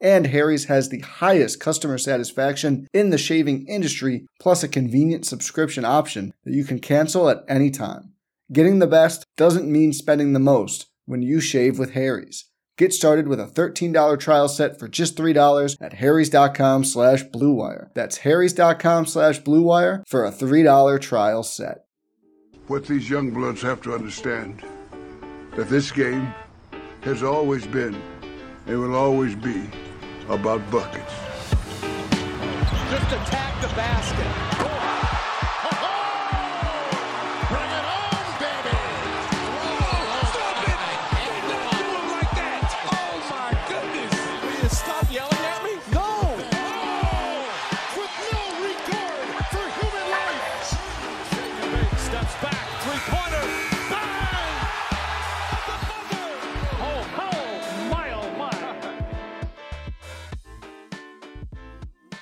And 0.00 0.28
Harry's 0.28 0.66
has 0.66 0.88
the 0.88 1.00
highest 1.00 1.58
customer 1.60 1.98
satisfaction 1.98 2.86
in 2.92 3.10
the 3.10 3.18
shaving 3.18 3.66
industry, 3.66 4.26
plus 4.38 4.62
a 4.62 4.68
convenient 4.68 5.26
subscription 5.26 5.84
option 5.84 6.32
that 6.44 6.54
you 6.54 6.64
can 6.64 6.78
cancel 6.78 7.28
at 7.28 7.44
any 7.48 7.70
time. 7.70 8.12
Getting 8.52 8.78
the 8.78 8.86
best 8.86 9.26
doesn't 9.36 9.70
mean 9.70 9.92
spending 9.92 10.32
the 10.32 10.38
most 10.38 10.86
when 11.04 11.22
you 11.22 11.40
shave 11.40 11.78
with 11.78 11.92
Harry's. 11.92 12.44
Get 12.78 12.92
started 12.94 13.26
with 13.26 13.40
a 13.40 13.46
$13 13.46 14.20
trial 14.20 14.48
set 14.48 14.78
for 14.78 14.86
just 14.86 15.16
$3 15.16 15.76
at 15.80 15.94
harrys.com 15.94 16.84
slash 16.84 17.24
bluewire. 17.24 17.88
That's 17.94 18.18
harrys.com 18.18 19.06
slash 19.06 19.42
bluewire 19.42 20.04
for 20.06 20.24
a 20.24 20.30
$3 20.30 21.00
trial 21.00 21.42
set. 21.42 21.78
What 22.68 22.86
these 22.86 23.10
young 23.10 23.30
bloods 23.30 23.62
have 23.62 23.82
to 23.82 23.94
understand, 23.94 24.62
that 25.56 25.68
this 25.68 25.90
game 25.90 26.32
has 27.00 27.24
always 27.24 27.66
been 27.66 28.00
and 28.66 28.80
will 28.80 28.94
always 28.94 29.34
be 29.34 29.68
about 30.28 30.60
buckets. 30.70 31.12
Just 32.90 33.12
attack 33.12 33.60
the 33.62 33.68
basket. 33.74 34.57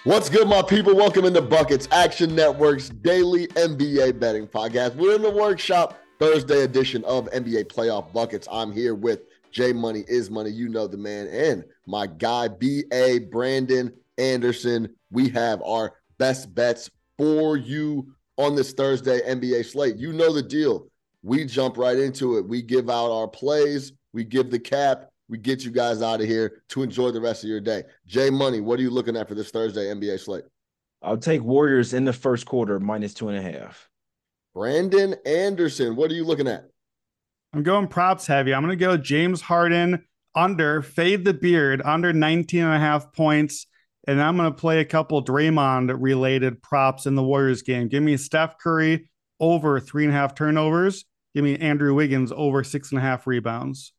What's 0.07 0.29
good, 0.29 0.47
my 0.47 0.63
people? 0.63 0.95
Welcome 0.95 1.25
into 1.25 1.43
Buckets 1.43 1.89
Action 1.91 2.33
Network's 2.37 2.91
daily 2.91 3.49
NBA 3.49 4.21
betting 4.21 4.47
podcast. 4.47 4.95
We're 4.95 5.17
in 5.17 5.23
the 5.23 5.33
workshop, 5.33 5.99
Thursday 6.21 6.63
edition 6.63 7.03
of 7.07 7.29
NBA 7.33 7.65
Playoff 7.65 8.13
Buckets. 8.13 8.47
I'm 8.49 8.71
here 8.71 8.95
with 8.95 9.23
Jay 9.51 9.73
Money 9.73 10.05
is 10.07 10.31
Money. 10.31 10.51
You 10.51 10.69
know 10.69 10.87
the 10.87 10.97
man, 10.97 11.27
and 11.27 11.65
my 11.89 12.07
guy, 12.07 12.47
B.A. 12.47 13.19
Brandon 13.19 13.93
Anderson. 14.17 14.95
We 15.11 15.29
have 15.31 15.61
our 15.63 15.95
best 16.19 16.55
bets 16.55 16.89
for 17.19 17.57
you 17.57 18.15
on 18.37 18.55
this 18.55 18.75
Thursday 18.75 19.23
NBA 19.23 19.67
slate. 19.67 19.97
You 19.97 20.13
know 20.13 20.33
the 20.33 20.41
deal. 20.41 20.87
We 21.25 21.45
jump 21.47 21.77
right 21.77 21.99
into 21.99 22.39
it. 22.39 22.47
We 22.47 22.63
give 22.63 22.89
out 22.89 23.11
our 23.11 23.27
plays, 23.27 23.91
we 24.13 24.23
give 24.23 24.53
the 24.53 24.61
cap, 24.61 25.11
we 25.29 25.39
get 25.39 25.65
you 25.65 25.71
guys 25.71 26.03
out 26.03 26.21
of 26.21 26.27
here 26.27 26.63
to 26.69 26.83
enjoy 26.83 27.11
the 27.11 27.21
rest 27.21 27.43
of 27.43 27.51
your 27.51 27.61
day. 27.61 27.85
Jay 28.07 28.31
Money, 28.31 28.61
what 28.61 28.79
are 28.79 28.83
you 28.83 28.91
looking 28.91 29.17
at 29.17 29.29
for 29.29 29.35
this 29.35 29.51
Thursday 29.51 29.87
NBA 29.87 30.21
slate? 30.21 30.45
I'll 31.03 31.17
take 31.17 31.43
Warriors 31.43 31.95
in 31.95 32.05
the 32.05 32.13
first 32.13 32.47
quarter 32.47 32.81
minus 32.81 33.15
two 33.15 33.29
and 33.29 33.39
a 33.39 33.43
half. 33.43 33.89
Brandon 34.55 35.15
Anderson, 35.27 35.97
what 35.97 36.11
are 36.11 36.15
you 36.15 36.25
looking 36.25 36.49
at? 36.49 36.65
I'm 37.53 37.63
going 37.63 37.89
props 37.89 38.27
heavy. 38.27 38.55
I'm 38.55 38.63
going 38.63 38.77
to 38.77 38.85
go 38.85 38.97
James 38.97 39.41
Harden 39.41 40.05
under, 40.35 40.83
fade 40.83 41.25
the 41.25 41.35
beard, 41.35 41.83
under 41.85 42.13
19 42.13 42.63
and 42.65 42.75
a 42.75 42.79
half 42.79 43.13
points. 43.13 43.67
And 44.09 44.23
I'm 44.23 44.37
going 44.37 44.51
to 44.51 44.57
play 44.57 44.81
a 44.81 44.85
couple 44.85 45.25
Draymond 45.25 45.95
related 45.99 46.63
props 46.63 47.07
in 47.07 47.17
the 47.17 47.23
Warriors 47.23 47.63
game. 47.63 47.89
Give 47.89 48.03
me 48.03 48.17
Steph 48.17 48.59
Curry 48.59 49.09
over 49.41 49.81
three 49.81 50.05
and 50.05 50.13
a 50.13 50.17
half 50.17 50.35
turnovers. 50.35 51.05
Give 51.35 51.45
me 51.45 51.57
Andrew 51.57 51.93
Wiggins 51.95 52.33
over 52.35 52.63
six 52.63 52.93
and 52.93 52.99
a 52.99 53.03
half 53.03 53.27
rebounds. 53.27 53.93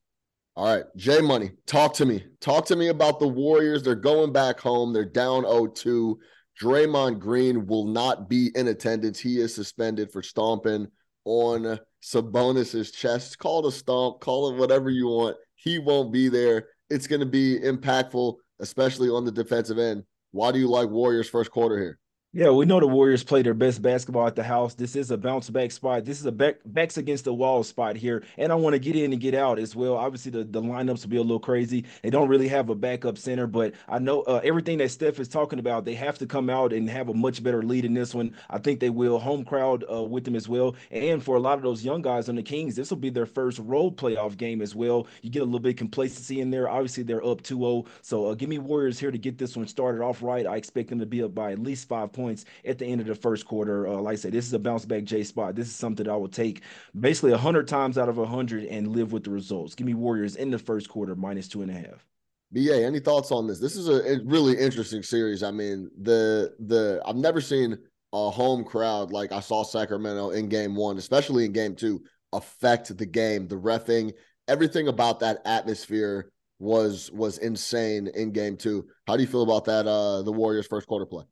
All 0.58 0.76
right, 0.76 0.86
Jay 0.96 1.22
Money, 1.22 1.52
talk 1.68 1.94
to 1.94 2.06
me. 2.08 2.26
Talk 2.42 2.66
to 2.66 2.76
me 2.76 2.88
about 2.88 3.20
the 3.20 3.28
Warriors. 3.28 3.84
They're 3.84 3.94
going 3.94 4.34
back 4.34 4.60
home. 4.60 4.92
They're 4.92 5.06
down 5.06 5.44
0-2. 5.44 6.16
Draymond 6.60 7.20
Green 7.20 7.68
will 7.68 7.86
not 7.86 8.28
be 8.28 8.50
in 8.56 8.70
attendance. 8.70 9.20
He 9.20 9.40
is 9.40 9.54
suspended 9.54 10.12
for 10.12 10.24
stomping 10.24 10.88
on 11.26 11.80
Sabonis's 12.02 12.92
chest. 12.92 13.38
Call 13.38 13.64
it 13.64 13.70
a 13.70 13.72
stomp, 13.72 14.20
call 14.20 14.50
it 14.50 14.58
whatever 14.58 14.90
you 14.90 15.06
want. 15.06 15.38
He 15.54 15.78
won't 15.78 16.12
be 16.12 16.28
there. 16.28 16.70
It's 16.90 17.06
going 17.06 17.20
to 17.20 17.28
be 17.28 17.60
impactful, 17.60 18.38
especially 18.60 19.10
on 19.10 19.26
the 19.26 19.32
defensive 19.32 19.78
end. 19.78 20.06
Why 20.32 20.52
do 20.52 20.58
you 20.58 20.70
like 20.70 20.90
Warriors 20.90 21.30
first 21.30 21.52
quarter 21.52 21.78
here? 21.78 22.00
Yeah, 22.34 22.50
we 22.50 22.66
know 22.66 22.82
the 22.82 22.88
Warriors 22.88 23.24
play 23.24 23.42
their 23.42 23.54
best 23.54 23.82
basketball 23.82 24.28
at 24.28 24.36
the 24.36 24.44
house. 24.44 24.74
This 24.74 24.98
is 24.98 25.12
a 25.12 25.18
bounce 25.18 25.50
back 25.50 25.72
spot. 25.72 26.04
This 26.04 26.20
is 26.20 26.26
a 26.26 26.32
back 26.32 26.58
backs 26.66 26.98
against 26.98 27.24
the 27.24 27.34
wall 27.34 27.64
spot 27.64 27.96
here. 27.96 28.22
And 28.38 28.52
I 28.52 28.56
want 28.56 28.74
to 28.74 28.80
get 28.80 28.98
in 28.98 29.14
and 29.14 29.22
get 29.22 29.34
out 29.34 29.58
as 29.58 29.78
well. 29.78 29.96
Obviously, 29.96 30.32
the, 30.32 30.44
the 30.44 30.62
lineups 30.62 31.04
will 31.04 31.10
be 31.10 31.18
a 31.18 31.22
little 31.22 31.40
crazy. 31.40 31.86
They 32.04 32.10
don't 32.10 32.28
really 32.28 32.50
have 32.50 32.70
a 32.70 32.76
backup 32.76 33.18
center, 33.18 33.48
but 33.48 33.74
I 33.88 34.00
know 34.00 34.22
uh, 34.24 34.42
everything 34.44 34.78
that 34.80 34.92
Steph 34.92 35.22
is 35.22 35.30
talking 35.30 35.58
about, 35.58 35.86
they 35.86 35.96
have 35.96 36.20
to 36.20 36.28
come 36.28 36.50
out 36.50 36.74
and 36.74 36.90
have 36.90 37.08
a 37.08 37.14
much 37.14 37.42
better 37.42 37.64
lead 37.64 37.86
in 37.86 37.94
this 37.94 38.14
one. 38.14 38.36
I 38.50 38.58
think 38.60 38.82
they 38.82 38.90
will. 38.92 39.20
Home 39.20 39.46
crowd 39.46 39.86
uh, 39.92 40.04
with 40.04 40.26
them 40.26 40.36
as 40.36 40.50
well. 40.50 40.76
And 40.92 41.24
for 41.24 41.38
a 41.38 41.40
lot 41.40 41.58
of 41.58 41.64
those 41.64 41.84
young 41.84 42.04
guys 42.04 42.30
on 42.30 42.36
the 42.36 42.44
Kings, 42.44 42.76
this 42.76 42.92
will 42.92 42.98
be 42.98 43.10
their 43.10 43.26
first 43.26 43.58
role 43.60 43.92
playoff 43.92 44.38
game 44.38 44.62
as 44.62 44.76
well. 44.76 45.08
You 45.22 45.32
get 45.32 45.42
a 45.42 45.46
little 45.46 45.60
bit 45.60 45.70
of 45.70 45.78
complacency 45.78 46.42
in 46.42 46.52
there. 46.52 46.70
Obviously, 46.70 47.04
they're 47.04 47.26
up 47.26 47.42
2 47.42 47.58
0. 47.58 47.86
So 48.04 48.28
uh, 48.28 48.36
give 48.36 48.50
me 48.50 48.60
Warriors 48.60 49.00
here 49.00 49.12
to 49.12 49.18
get 49.18 49.40
this 49.40 49.56
one 49.56 49.66
started 49.66 50.04
off 50.04 50.22
right. 50.22 50.46
I 50.46 50.58
expect 50.58 50.90
them 50.90 51.00
to 51.00 51.06
be 51.08 51.24
up 51.24 51.34
by 51.34 51.54
at 51.54 51.60
least 51.60 51.88
five 51.88 52.12
points 52.12 52.27
at 52.66 52.78
the 52.78 52.86
end 52.86 53.02
of 53.02 53.08
the 53.08 53.16
first 53.16 53.46
quarter. 53.46 53.88
Uh, 53.88 54.02
like 54.02 54.14
I 54.14 54.16
said, 54.16 54.32
this 54.32 54.46
is 54.46 54.54
a 54.54 54.60
bounce 54.60 54.86
back 54.86 55.04
J 55.04 55.24
spot. 55.24 55.56
This 55.56 55.68
is 55.68 55.76
something 55.76 56.06
that 56.06 56.12
I 56.12 56.16
will 56.16 56.28
take 56.28 56.62
basically 57.00 57.32
100 57.32 57.68
times 57.68 57.98
out 57.98 58.10
of 58.10 58.18
100 58.18 58.66
and 58.66 58.90
live 58.90 59.12
with 59.12 59.24
the 59.24 59.32
results. 59.32 59.76
Give 59.76 59.88
me 59.88 59.94
Warriors 59.94 60.36
in 60.36 60.52
the 60.52 60.60
first 60.60 60.90
quarter, 60.90 61.16
minus 61.16 61.48
two 61.48 61.62
and 61.62 61.72
a 61.72 61.74
half. 61.74 62.06
BA, 62.52 62.86
any 62.86 63.00
thoughts 63.00 63.32
on 63.32 63.48
this? 63.48 63.60
This 63.60 63.76
is 63.76 63.90
a 63.90 64.22
really 64.24 64.58
interesting 64.58 65.04
series. 65.04 65.44
I 65.44 65.52
mean, 65.52 65.90
the 66.02 66.54
the 66.60 67.02
I've 67.06 67.16
never 67.18 67.42
seen 67.42 67.78
a 68.14 68.30
home 68.30 68.64
crowd 68.64 69.12
like 69.12 69.32
I 69.32 69.42
saw 69.42 69.64
Sacramento 69.64 70.30
in 70.30 70.48
game 70.48 70.76
one, 70.76 70.98
especially 70.98 71.46
in 71.46 71.52
game 71.52 71.76
two, 71.76 72.04
affect 72.32 72.98
the 72.98 73.06
game. 73.06 73.48
The 73.48 73.58
refing, 73.58 74.14
everything 74.48 74.88
about 74.88 75.20
that 75.20 75.42
atmosphere 75.46 76.32
was 76.60 77.12
was 77.12 77.38
insane 77.40 78.08
in 78.16 78.32
game 78.32 78.56
two. 78.56 78.88
How 79.08 79.18
do 79.18 79.24
you 79.24 79.28
feel 79.28 79.44
about 79.44 79.66
that? 79.66 79.86
Uh, 79.86 80.22
the 80.22 80.32
Warriors 80.32 80.68
first 80.68 80.88
quarter 80.88 81.06
play. 81.06 81.26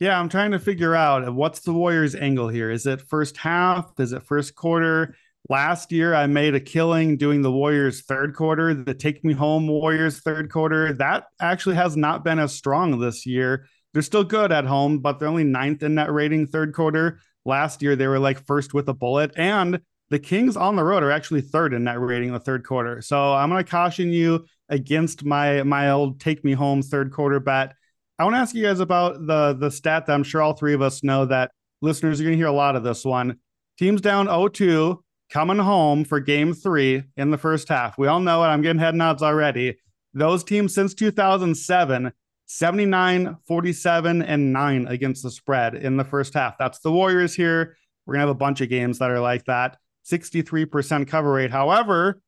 Yeah, 0.00 0.18
I'm 0.18 0.28
trying 0.28 0.52
to 0.52 0.60
figure 0.60 0.94
out 0.94 1.26
uh, 1.26 1.32
what's 1.32 1.60
the 1.60 1.72
Warriors' 1.72 2.14
angle 2.14 2.48
here. 2.48 2.70
Is 2.70 2.86
it 2.86 3.00
first 3.00 3.36
half? 3.36 3.92
Is 3.98 4.12
it 4.12 4.22
first 4.22 4.54
quarter? 4.54 5.16
Last 5.48 5.90
year, 5.90 6.14
I 6.14 6.26
made 6.26 6.54
a 6.54 6.60
killing 6.60 7.16
doing 7.16 7.42
the 7.42 7.50
Warriors' 7.50 8.02
third 8.02 8.34
quarter, 8.34 8.74
the 8.74 8.94
Take 8.94 9.24
Me 9.24 9.32
Home 9.32 9.66
Warriors' 9.66 10.20
third 10.20 10.52
quarter. 10.52 10.92
That 10.92 11.24
actually 11.40 11.76
has 11.76 11.96
not 11.96 12.22
been 12.22 12.38
as 12.38 12.52
strong 12.54 13.00
this 13.00 13.26
year. 13.26 13.66
They're 13.92 14.02
still 14.02 14.24
good 14.24 14.52
at 14.52 14.66
home, 14.66 15.00
but 15.00 15.18
they're 15.18 15.28
only 15.28 15.44
ninth 15.44 15.82
in 15.82 15.96
net 15.96 16.12
rating 16.12 16.46
third 16.46 16.74
quarter. 16.74 17.20
Last 17.44 17.82
year, 17.82 17.96
they 17.96 18.06
were 18.06 18.18
like 18.20 18.46
first 18.46 18.74
with 18.74 18.88
a 18.88 18.94
bullet. 18.94 19.32
And 19.36 19.80
the 20.10 20.18
Kings 20.20 20.56
on 20.56 20.76
the 20.76 20.84
road 20.84 21.02
are 21.02 21.10
actually 21.10 21.40
third 21.40 21.74
in 21.74 21.84
net 21.84 21.98
rating 21.98 22.28
in 22.28 22.34
the 22.34 22.40
third 22.40 22.64
quarter. 22.64 23.00
So 23.02 23.32
I'm 23.34 23.50
going 23.50 23.64
to 23.64 23.68
caution 23.68 24.12
you 24.12 24.44
against 24.68 25.24
my 25.24 25.62
my 25.64 25.90
old 25.90 26.20
Take 26.20 26.44
Me 26.44 26.52
Home 26.52 26.82
third 26.82 27.10
quarter 27.10 27.40
bet. 27.40 27.74
I 28.18 28.24
want 28.24 28.34
to 28.34 28.40
ask 28.40 28.54
you 28.54 28.64
guys 28.64 28.80
about 28.80 29.26
the 29.26 29.54
the 29.54 29.70
stat 29.70 30.06
that 30.06 30.12
I'm 30.12 30.24
sure 30.24 30.42
all 30.42 30.52
three 30.52 30.74
of 30.74 30.82
us 30.82 31.04
know 31.04 31.24
that 31.26 31.52
listeners 31.80 32.20
are 32.20 32.24
going 32.24 32.32
to 32.32 32.38
hear 32.38 32.46
a 32.46 32.52
lot 32.52 32.74
of 32.74 32.82
this 32.82 33.04
one. 33.04 33.38
Teams 33.78 34.00
down 34.00 34.26
0-2 34.26 34.98
coming 35.30 35.58
home 35.58 36.04
for 36.04 36.18
game 36.18 36.52
3 36.52 37.04
in 37.16 37.30
the 37.30 37.38
first 37.38 37.68
half. 37.68 37.96
We 37.96 38.08
all 38.08 38.18
know 38.18 38.42
it. 38.42 38.48
I'm 38.48 38.62
getting 38.62 38.80
head 38.80 38.96
nods 38.96 39.22
already. 39.22 39.76
Those 40.14 40.42
teams 40.42 40.74
since 40.74 40.94
2007 40.94 42.12
79 42.46 43.36
47 43.46 44.22
and 44.22 44.52
9 44.52 44.86
against 44.88 45.22
the 45.22 45.30
spread 45.30 45.74
in 45.74 45.96
the 45.96 46.04
first 46.04 46.34
half. 46.34 46.58
That's 46.58 46.80
the 46.80 46.90
Warriors 46.90 47.34
here. 47.34 47.76
We're 48.04 48.14
going 48.14 48.22
to 48.22 48.28
have 48.28 48.36
a 48.36 48.38
bunch 48.38 48.62
of 48.62 48.70
games 48.70 48.98
that 48.98 49.10
are 49.10 49.20
like 49.20 49.44
that. 49.44 49.76
63% 50.10 51.06
cover 51.06 51.30
rate. 51.30 51.50
However, 51.50 52.22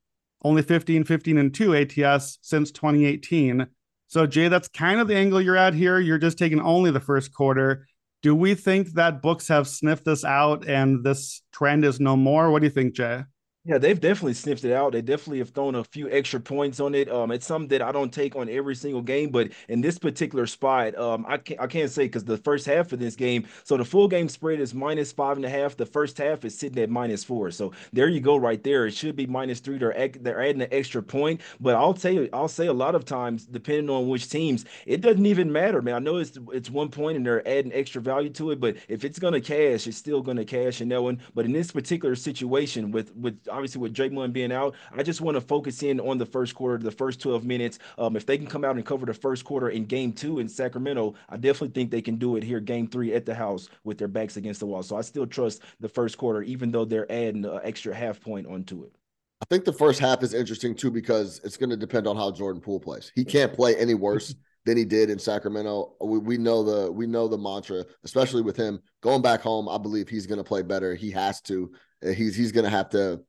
only 0.45 0.63
15, 0.63 1.05
15, 1.05 1.39
and 1.39 1.55
2 1.55 1.75
ATS 1.75 2.39
since 2.43 2.71
2018. 2.71 3.67
So, 4.11 4.27
Jay, 4.27 4.49
that's 4.49 4.67
kind 4.67 4.99
of 5.01 5.07
the 5.07 5.15
angle 5.15 5.41
you're 5.41 5.57
at 5.57 5.73
here. 5.73 6.01
You're 6.01 6.19
just 6.19 6.37
taking 6.37 6.61
only 6.61 6.91
the 6.91 6.99
first 6.99 7.33
quarter. 7.33 7.87
Do 8.23 8.35
we 8.35 8.57
think 8.57 8.95
that 8.95 9.23
books 9.23 9.47
have 9.47 9.69
sniffed 9.69 10.05
this 10.05 10.25
out 10.25 10.67
and 10.69 11.05
this 11.05 11.43
trend 11.53 11.85
is 11.85 12.01
no 12.01 12.17
more? 12.17 12.51
What 12.51 12.59
do 12.59 12.67
you 12.67 12.73
think, 12.73 12.95
Jay? 12.95 13.23
Yeah, 13.67 13.77
they've 13.77 14.01
definitely 14.01 14.33
sniffed 14.33 14.65
it 14.65 14.73
out. 14.73 14.93
They 14.93 15.03
definitely 15.03 15.39
have 15.41 15.51
thrown 15.51 15.75
a 15.75 15.85
few 15.85 16.11
extra 16.11 16.41
points 16.41 16.81
on 16.81 16.95
it. 16.95 17.11
Um, 17.11 17.31
it's 17.31 17.45
something 17.47 17.69
that 17.69 17.83
I 17.83 17.93
don't 17.93 18.11
take 18.11 18.35
on 18.35 18.49
every 18.49 18.75
single 18.75 19.03
game, 19.03 19.29
but 19.31 19.51
in 19.69 19.83
this 19.83 19.99
particular 19.99 20.47
spot, 20.47 20.97
um, 20.97 21.27
I 21.29 21.37
can't 21.37 21.61
I 21.61 21.67
can't 21.67 21.91
say 21.91 22.05
because 22.05 22.25
the 22.25 22.39
first 22.39 22.65
half 22.65 22.91
of 22.95 22.99
this 23.01 23.17
game, 23.17 23.47
so 23.65 23.77
the 23.77 23.85
full 23.85 24.09
game 24.09 24.31
spread 24.31 24.61
is 24.61 24.73
minus 24.73 25.13
five 25.13 25.37
and 25.37 25.45
a 25.45 25.51
half. 25.51 25.77
The 25.77 25.85
first 25.85 26.17
half 26.17 26.43
is 26.47 26.59
sitting 26.59 26.83
at 26.83 26.89
minus 26.89 27.23
four. 27.23 27.51
So 27.51 27.73
there 27.93 28.09
you 28.09 28.21
go, 28.21 28.39
right 28.39 28.65
there. 28.65 28.87
It 28.87 28.95
should 28.95 29.15
be 29.15 29.27
minus 29.27 29.61
three. 29.61 29.77
They're 29.77 30.09
they're 30.21 30.41
adding 30.43 30.63
an 30.63 30.69
extra 30.73 31.03
point, 31.03 31.43
but 31.61 31.75
I'll 31.77 31.93
tell 31.93 32.13
you, 32.13 32.31
I'll 32.33 32.49
say 32.49 32.67
a 32.69 32.73
lot 32.73 32.95
of 32.95 33.05
times, 33.05 33.45
depending 33.45 33.91
on 33.91 34.09
which 34.09 34.31
teams, 34.31 34.65
it 34.87 35.03
doesn't 35.03 35.27
even 35.27 35.53
matter, 35.53 35.83
man. 35.83 35.95
I 35.97 35.99
know 35.99 36.17
it's 36.17 36.39
it's 36.55 36.71
one 36.71 36.89
point 36.89 37.19
and 37.19 37.27
they're 37.27 37.47
adding 37.47 37.75
extra 37.75 38.01
value 38.01 38.31
to 38.31 38.53
it, 38.53 38.61
but 38.61 38.77
if 38.89 39.05
it's 39.05 39.19
gonna 39.19 39.41
cash, 39.41 39.87
it's 39.87 39.99
still 39.99 40.23
gonna 40.23 40.47
cash 40.47 40.81
in 40.81 40.89
that 40.89 41.03
one. 41.03 41.21
But 41.35 41.45
in 41.45 41.53
this 41.53 41.71
particular 41.71 42.15
situation, 42.17 42.91
with 42.91 43.15
with 43.15 43.39
obviously 43.51 43.81
with 43.81 43.95
Draymond 43.95 44.33
being 44.33 44.53
out, 44.53 44.75
I 44.93 45.03
just 45.03 45.21
want 45.21 45.37
to 45.37 45.41
focus 45.41 45.83
in 45.83 46.01
on 46.01 46.19
the 46.19 46.27
first 46.27 46.55
quarter, 46.55 46.79
the 46.83 46.91
first 46.91 47.21
12 47.21 47.45
minutes. 47.45 47.79
Um, 47.99 48.17
if 48.17 48.27
they 48.27 48.39
can 48.39 48.47
come 48.47 48.65
out 48.65 48.77
and 48.77 48.85
cover 48.85 49.07
the 49.07 49.15
first 49.15 49.45
quarter 49.45 49.71
in 49.71 49.85
game 49.85 50.13
two 50.13 50.39
in 50.39 50.49
Sacramento, 50.49 51.15
I 51.29 51.37
definitely 51.37 51.75
think 51.75 51.91
they 51.91 52.03
can 52.03 52.17
do 52.17 52.37
it 52.37 52.43
here, 52.43 52.61
game 52.61 52.87
three 52.87 53.15
at 53.15 53.27
the 53.27 53.35
house 53.35 53.69
with 53.85 53.99
their 53.99 54.09
backs 54.09 54.37
against 54.37 54.61
the 54.61 54.67
wall. 54.67 54.83
So 54.83 54.97
I 54.97 55.03
still 55.03 55.27
trust 55.27 55.63
the 55.81 55.89
first 55.89 56.19
quarter, 56.19 56.43
even 56.43 56.71
though 56.71 56.85
they're 56.85 57.11
adding 57.11 57.45
an 57.45 57.61
extra 57.63 57.95
half 57.95 58.21
point 58.21 58.47
onto 58.47 58.85
it. 58.85 58.93
I 59.43 59.47
think 59.47 59.65
the 59.65 59.73
first 59.73 60.01
half 60.01 60.23
is 60.23 60.35
interesting 60.35 60.75
too 60.75 60.91
because 60.91 61.41
it's 61.45 61.57
going 61.57 61.71
to 61.71 61.77
depend 61.77 62.07
on 62.07 62.17
how 62.17 62.31
Jordan 62.31 62.61
Poole 62.61 62.81
plays. 62.81 63.11
He 63.15 63.25
can't 63.25 63.53
play 63.53 63.75
any 63.77 63.95
worse 63.95 64.35
than 64.67 64.77
he 64.77 64.85
did 64.85 65.09
in 65.11 65.19
Sacramento. 65.19 65.95
We, 66.01 66.19
we 66.19 66.39
know 66.39 66.63
the 66.63 66.93
we 66.93 67.07
know 67.07 67.27
the 67.27 67.39
mantra, 67.39 67.85
especially 68.05 68.43
with 68.43 68.57
him 68.57 68.81
going 69.01 69.23
back 69.23 69.41
home. 69.41 69.69
I 69.69 69.79
believe 69.79 70.09
he's 70.09 70.27
going 70.27 70.39
to 70.39 70.45
play 70.45 70.63
better. 70.63 70.95
He 70.95 71.11
has 71.13 71.41
to. 71.43 71.73
He's 72.03 72.37
he's 72.37 72.53
going 72.53 72.65
to 72.65 72.71
have 72.71 72.91
to 72.91 73.23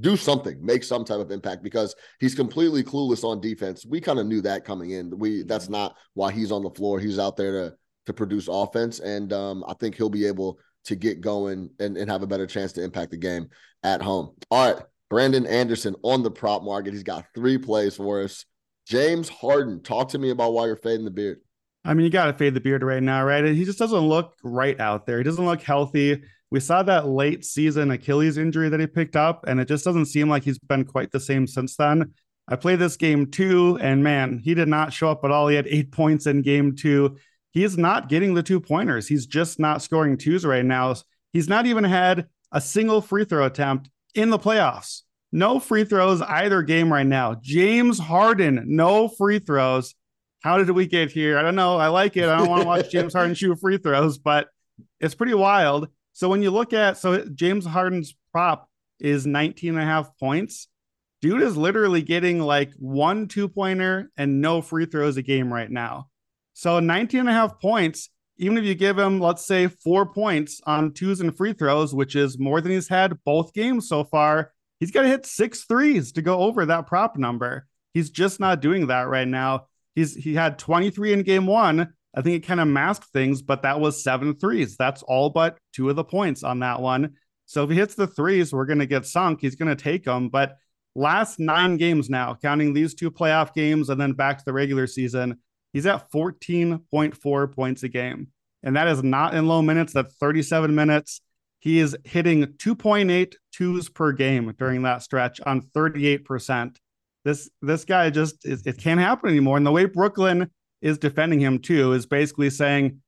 do 0.00 0.16
something, 0.16 0.64
make 0.64 0.82
some 0.82 1.04
type 1.04 1.20
of 1.20 1.30
impact 1.30 1.62
because 1.62 1.94
he's 2.18 2.34
completely 2.34 2.82
clueless 2.82 3.24
on 3.24 3.40
defense. 3.40 3.86
We 3.86 4.00
kind 4.00 4.18
of 4.18 4.26
knew 4.26 4.40
that 4.42 4.64
coming 4.64 4.90
in. 4.90 5.16
We 5.16 5.42
that's 5.44 5.68
not 5.68 5.96
why 6.14 6.32
he's 6.32 6.50
on 6.52 6.62
the 6.62 6.70
floor. 6.70 6.98
He's 6.98 7.18
out 7.18 7.36
there 7.36 7.52
to 7.52 7.76
to 8.06 8.12
produce 8.12 8.48
offense, 8.48 9.00
and 9.00 9.32
um, 9.32 9.64
I 9.66 9.74
think 9.74 9.94
he'll 9.94 10.10
be 10.10 10.26
able 10.26 10.58
to 10.84 10.96
get 10.96 11.20
going 11.20 11.70
and, 11.78 11.96
and 11.96 12.10
have 12.10 12.22
a 12.22 12.26
better 12.26 12.46
chance 12.46 12.72
to 12.72 12.82
impact 12.82 13.10
the 13.10 13.16
game 13.16 13.48
at 13.82 14.02
home. 14.02 14.34
All 14.50 14.72
right, 14.72 14.82
Brandon 15.08 15.46
Anderson 15.46 15.94
on 16.02 16.22
the 16.22 16.30
prop 16.30 16.62
market. 16.62 16.92
He's 16.92 17.02
got 17.02 17.26
three 17.34 17.58
plays 17.58 17.96
for 17.96 18.22
us. 18.22 18.44
James 18.86 19.28
Harden, 19.28 19.82
talk 19.82 20.10
to 20.10 20.18
me 20.18 20.30
about 20.30 20.52
why 20.52 20.66
you're 20.66 20.76
fading 20.76 21.06
the 21.06 21.10
beard. 21.10 21.38
I 21.86 21.94
mean, 21.94 22.04
you 22.04 22.10
got 22.10 22.26
to 22.26 22.32
fade 22.34 22.54
the 22.54 22.60
beard 22.60 22.82
right 22.82 23.02
now, 23.02 23.24
right? 23.24 23.44
He 23.44 23.64
just 23.64 23.78
doesn't 23.78 23.98
look 23.98 24.34
right 24.42 24.78
out 24.80 25.06
there. 25.06 25.18
He 25.18 25.24
doesn't 25.24 25.44
look 25.44 25.62
healthy. 25.62 26.22
We 26.54 26.60
saw 26.60 26.84
that 26.84 27.08
late 27.08 27.44
season 27.44 27.90
Achilles 27.90 28.38
injury 28.38 28.68
that 28.68 28.78
he 28.78 28.86
picked 28.86 29.16
up, 29.16 29.44
and 29.48 29.58
it 29.58 29.66
just 29.66 29.84
doesn't 29.84 30.06
seem 30.06 30.28
like 30.28 30.44
he's 30.44 30.60
been 30.60 30.84
quite 30.84 31.10
the 31.10 31.18
same 31.18 31.48
since 31.48 31.74
then. 31.74 32.12
I 32.46 32.54
played 32.54 32.78
this 32.78 32.96
game 32.96 33.28
two, 33.32 33.76
and 33.80 34.04
man, 34.04 34.38
he 34.38 34.54
did 34.54 34.68
not 34.68 34.92
show 34.92 35.10
up 35.10 35.24
at 35.24 35.32
all. 35.32 35.48
He 35.48 35.56
had 35.56 35.66
eight 35.66 35.90
points 35.90 36.26
in 36.26 36.42
game 36.42 36.76
two. 36.76 37.16
He 37.50 37.64
is 37.64 37.76
not 37.76 38.08
getting 38.08 38.34
the 38.34 38.42
two 38.44 38.60
pointers. 38.60 39.08
He's 39.08 39.26
just 39.26 39.58
not 39.58 39.82
scoring 39.82 40.16
twos 40.16 40.46
right 40.46 40.64
now. 40.64 40.94
He's 41.32 41.48
not 41.48 41.66
even 41.66 41.82
had 41.82 42.28
a 42.52 42.60
single 42.60 43.00
free 43.00 43.24
throw 43.24 43.46
attempt 43.46 43.90
in 44.14 44.30
the 44.30 44.38
playoffs. 44.38 45.02
No 45.32 45.58
free 45.58 45.82
throws 45.82 46.22
either 46.22 46.62
game 46.62 46.92
right 46.92 47.04
now. 47.04 47.34
James 47.42 47.98
Harden, 47.98 48.62
no 48.64 49.08
free 49.08 49.40
throws. 49.40 49.96
How 50.38 50.58
did 50.58 50.70
we 50.70 50.86
get 50.86 51.10
here? 51.10 51.36
I 51.36 51.42
don't 51.42 51.56
know. 51.56 51.78
I 51.78 51.88
like 51.88 52.16
it. 52.16 52.28
I 52.28 52.38
don't 52.38 52.48
want 52.48 52.62
to 52.62 52.68
watch 52.68 52.92
James 52.92 53.12
Harden 53.12 53.34
shoot 53.34 53.58
free 53.58 53.78
throws, 53.78 54.18
but 54.18 54.46
it's 55.00 55.16
pretty 55.16 55.34
wild. 55.34 55.88
So 56.14 56.28
when 56.28 56.42
you 56.42 56.50
look 56.50 56.72
at 56.72 56.96
so 56.96 57.24
James 57.26 57.66
Harden's 57.66 58.16
prop 58.32 58.68
is 59.00 59.26
19 59.26 59.70
and 59.70 59.78
a 59.78 59.84
half 59.84 60.16
points. 60.18 60.68
Dude 61.20 61.42
is 61.42 61.56
literally 61.56 62.02
getting 62.02 62.40
like 62.40 62.72
one 62.78 63.28
two 63.28 63.48
pointer 63.48 64.10
and 64.16 64.40
no 64.40 64.60
free 64.60 64.86
throws 64.86 65.16
a 65.16 65.22
game 65.22 65.52
right 65.52 65.70
now. 65.70 66.08
So 66.52 66.80
19 66.80 67.20
and 67.20 67.28
a 67.28 67.32
half 67.32 67.60
points, 67.60 68.10
even 68.36 68.58
if 68.58 68.64
you 68.64 68.74
give 68.74 68.98
him, 68.98 69.20
let's 69.20 69.46
say, 69.46 69.68
four 69.68 70.06
points 70.06 70.60
on 70.66 70.92
twos 70.92 71.20
and 71.20 71.36
free 71.36 71.52
throws, 71.52 71.94
which 71.94 72.16
is 72.16 72.38
more 72.38 72.60
than 72.60 72.72
he's 72.72 72.88
had 72.88 73.18
both 73.24 73.54
games 73.54 73.88
so 73.88 74.04
far, 74.04 74.52
he's 74.80 74.90
got 74.90 75.02
to 75.02 75.08
hit 75.08 75.26
six 75.26 75.64
threes 75.64 76.12
to 76.12 76.22
go 76.22 76.40
over 76.40 76.66
that 76.66 76.86
prop 76.86 77.16
number. 77.16 77.66
He's 77.92 78.10
just 78.10 78.40
not 78.40 78.60
doing 78.60 78.88
that 78.88 79.08
right 79.08 79.28
now. 79.28 79.66
He's 79.94 80.14
he 80.14 80.34
had 80.34 80.58
23 80.58 81.12
in 81.12 81.22
game 81.22 81.46
one, 81.46 81.94
I 82.16 82.22
think 82.22 82.36
it 82.36 82.46
kind 82.46 82.60
of 82.60 82.68
masked 82.68 83.12
things, 83.12 83.42
but 83.42 83.62
that 83.62 83.80
was 83.80 84.02
seven 84.02 84.34
threes. 84.34 84.76
That's 84.76 85.02
all 85.02 85.30
but 85.30 85.58
two 85.72 85.90
of 85.90 85.96
the 85.96 86.04
points 86.04 86.44
on 86.44 86.60
that 86.60 86.80
one. 86.80 87.14
So 87.46 87.64
if 87.64 87.70
he 87.70 87.76
hits 87.76 87.94
the 87.94 88.06
threes, 88.06 88.52
we're 88.52 88.66
going 88.66 88.78
to 88.78 88.86
get 88.86 89.06
sunk. 89.06 89.40
He's 89.40 89.56
going 89.56 89.74
to 89.74 89.82
take 89.82 90.04
them. 90.04 90.28
But 90.28 90.56
last 90.94 91.38
nine 91.38 91.76
games 91.76 92.08
now, 92.08 92.36
counting 92.40 92.72
these 92.72 92.94
two 92.94 93.10
playoff 93.10 93.52
games 93.52 93.90
and 93.90 94.00
then 94.00 94.12
back 94.12 94.38
to 94.38 94.44
the 94.44 94.52
regular 94.52 94.86
season, 94.86 95.38
he's 95.72 95.86
at 95.86 96.10
14.4 96.10 97.54
points 97.54 97.82
a 97.82 97.88
game. 97.88 98.28
And 98.62 98.76
that 98.76 98.88
is 98.88 99.02
not 99.02 99.34
in 99.34 99.46
low 99.46 99.60
minutes. 99.60 99.92
That's 99.92 100.14
37 100.14 100.74
minutes. 100.74 101.20
He 101.58 101.78
is 101.80 101.96
hitting 102.04 102.44
2.8 102.44 103.34
twos 103.52 103.88
per 103.88 104.12
game 104.12 104.54
during 104.58 104.82
that 104.82 105.02
stretch 105.02 105.40
on 105.40 105.62
38%. 105.62 106.76
This 107.24 107.48
this 107.62 107.86
guy 107.86 108.10
just 108.10 108.44
it 108.44 108.76
can't 108.78 109.00
happen 109.00 109.30
anymore. 109.30 109.56
And 109.56 109.66
the 109.66 109.72
way 109.72 109.86
Brooklyn 109.86 110.50
is 110.82 110.98
defending 110.98 111.40
him 111.40 111.58
too, 111.58 111.92
is 111.92 112.06
basically 112.06 112.50
saying, 112.50 113.00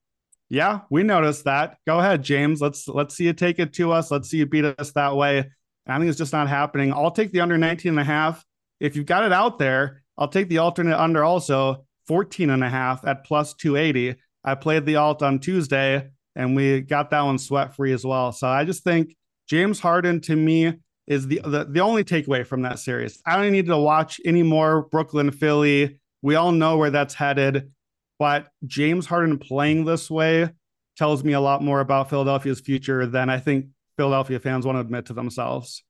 "Yeah, 0.49 0.81
we 0.91 1.03
noticed 1.03 1.45
that. 1.45 1.79
Go 1.87 1.99
ahead, 1.99 2.23
James. 2.23 2.61
Let's 2.61 2.89
let's 2.89 3.15
see 3.15 3.25
you 3.25 3.33
take 3.33 3.59
it 3.59 3.73
to 3.75 3.93
us. 3.93 4.11
Let's 4.11 4.29
see 4.31 4.39
you 4.39 4.47
beat 4.47 4.65
us 4.65 4.93
that 4.93 5.17
way." 5.17 5.51
I 5.89 5.99
think 5.99 6.09
it's 6.09 6.19
just 6.19 6.33
not 6.33 6.49
happening. 6.49 6.93
I'll 6.93 7.11
take 7.11 7.33
the 7.33 7.41
under 7.41 7.57
19 7.57 7.91
and 7.91 8.01
a 8.01 8.05
half. 8.05 8.45
If 8.81 8.97
you've 8.97 9.07
got 9.07 9.25
it 9.25 9.33
out 9.33 9.59
there, 9.59 10.03
I'll 10.19 10.29
take 10.29 10.49
the 10.49 10.59
alternate 10.59 11.01
under 11.01 11.23
also 11.23 11.87
14 12.09 12.51
and 12.51 12.65
a 12.65 12.69
half 12.69 13.07
at 13.07 13.25
plus 13.25 13.55
280. 13.55 14.19
I 14.45 14.55
played 14.55 14.87
the 14.87 14.97
alt 14.97 15.23
on 15.23 15.39
Tuesday 15.39 16.09
and 16.35 16.55
we 16.55 16.81
got 16.81 17.11
that 17.11 17.23
one 17.23 17.39
sweat 17.39 17.75
free 17.75 17.93
as 17.93 18.05
well. 18.05 18.33
So 18.33 18.47
I 18.47 18.65
just 18.65 18.85
think 18.85 19.17
James 19.49 19.81
Harden 19.81 20.21
to 20.23 20.37
me 20.37 20.75
is 21.07 21.27
the, 21.27 21.41
the, 21.45 21.67
the 21.69 21.81
only 21.81 22.05
takeaway 22.05 22.47
from 22.47 22.63
that 22.63 22.79
series. 22.79 23.21
I 23.25 23.41
don't 23.41 23.53
need 23.53 23.67
to 23.67 23.79
watch 23.79 24.21
any 24.25 24.43
more 24.43 24.83
Brooklyn, 24.83 25.31
Philly, 25.31 25.99
we 26.27 26.35
all 26.35 26.51
know 26.51 26.77
where 26.77 26.91
that's 26.91 27.15
headed, 27.15 27.71
but 28.19 28.49
James 28.67 29.07
Harden 29.07 29.39
playing 29.39 29.85
this 29.85 30.11
way 30.11 30.51
tells 30.99 31.23
me 31.23 31.35
a 31.35 31.41
lot 31.41 31.63
more 31.63 31.79
about 31.79 32.11
Philadelphia's 32.11 32.59
future 32.59 33.07
than 33.07 33.31
I 33.31 33.39
think 33.39 33.67
Philadelphia 33.97 34.41
fans 34.41 34.67
want 34.67 34.75
to 34.75 34.81
admit 34.81 35.07
to 35.07 35.13
themselves. 35.13 35.85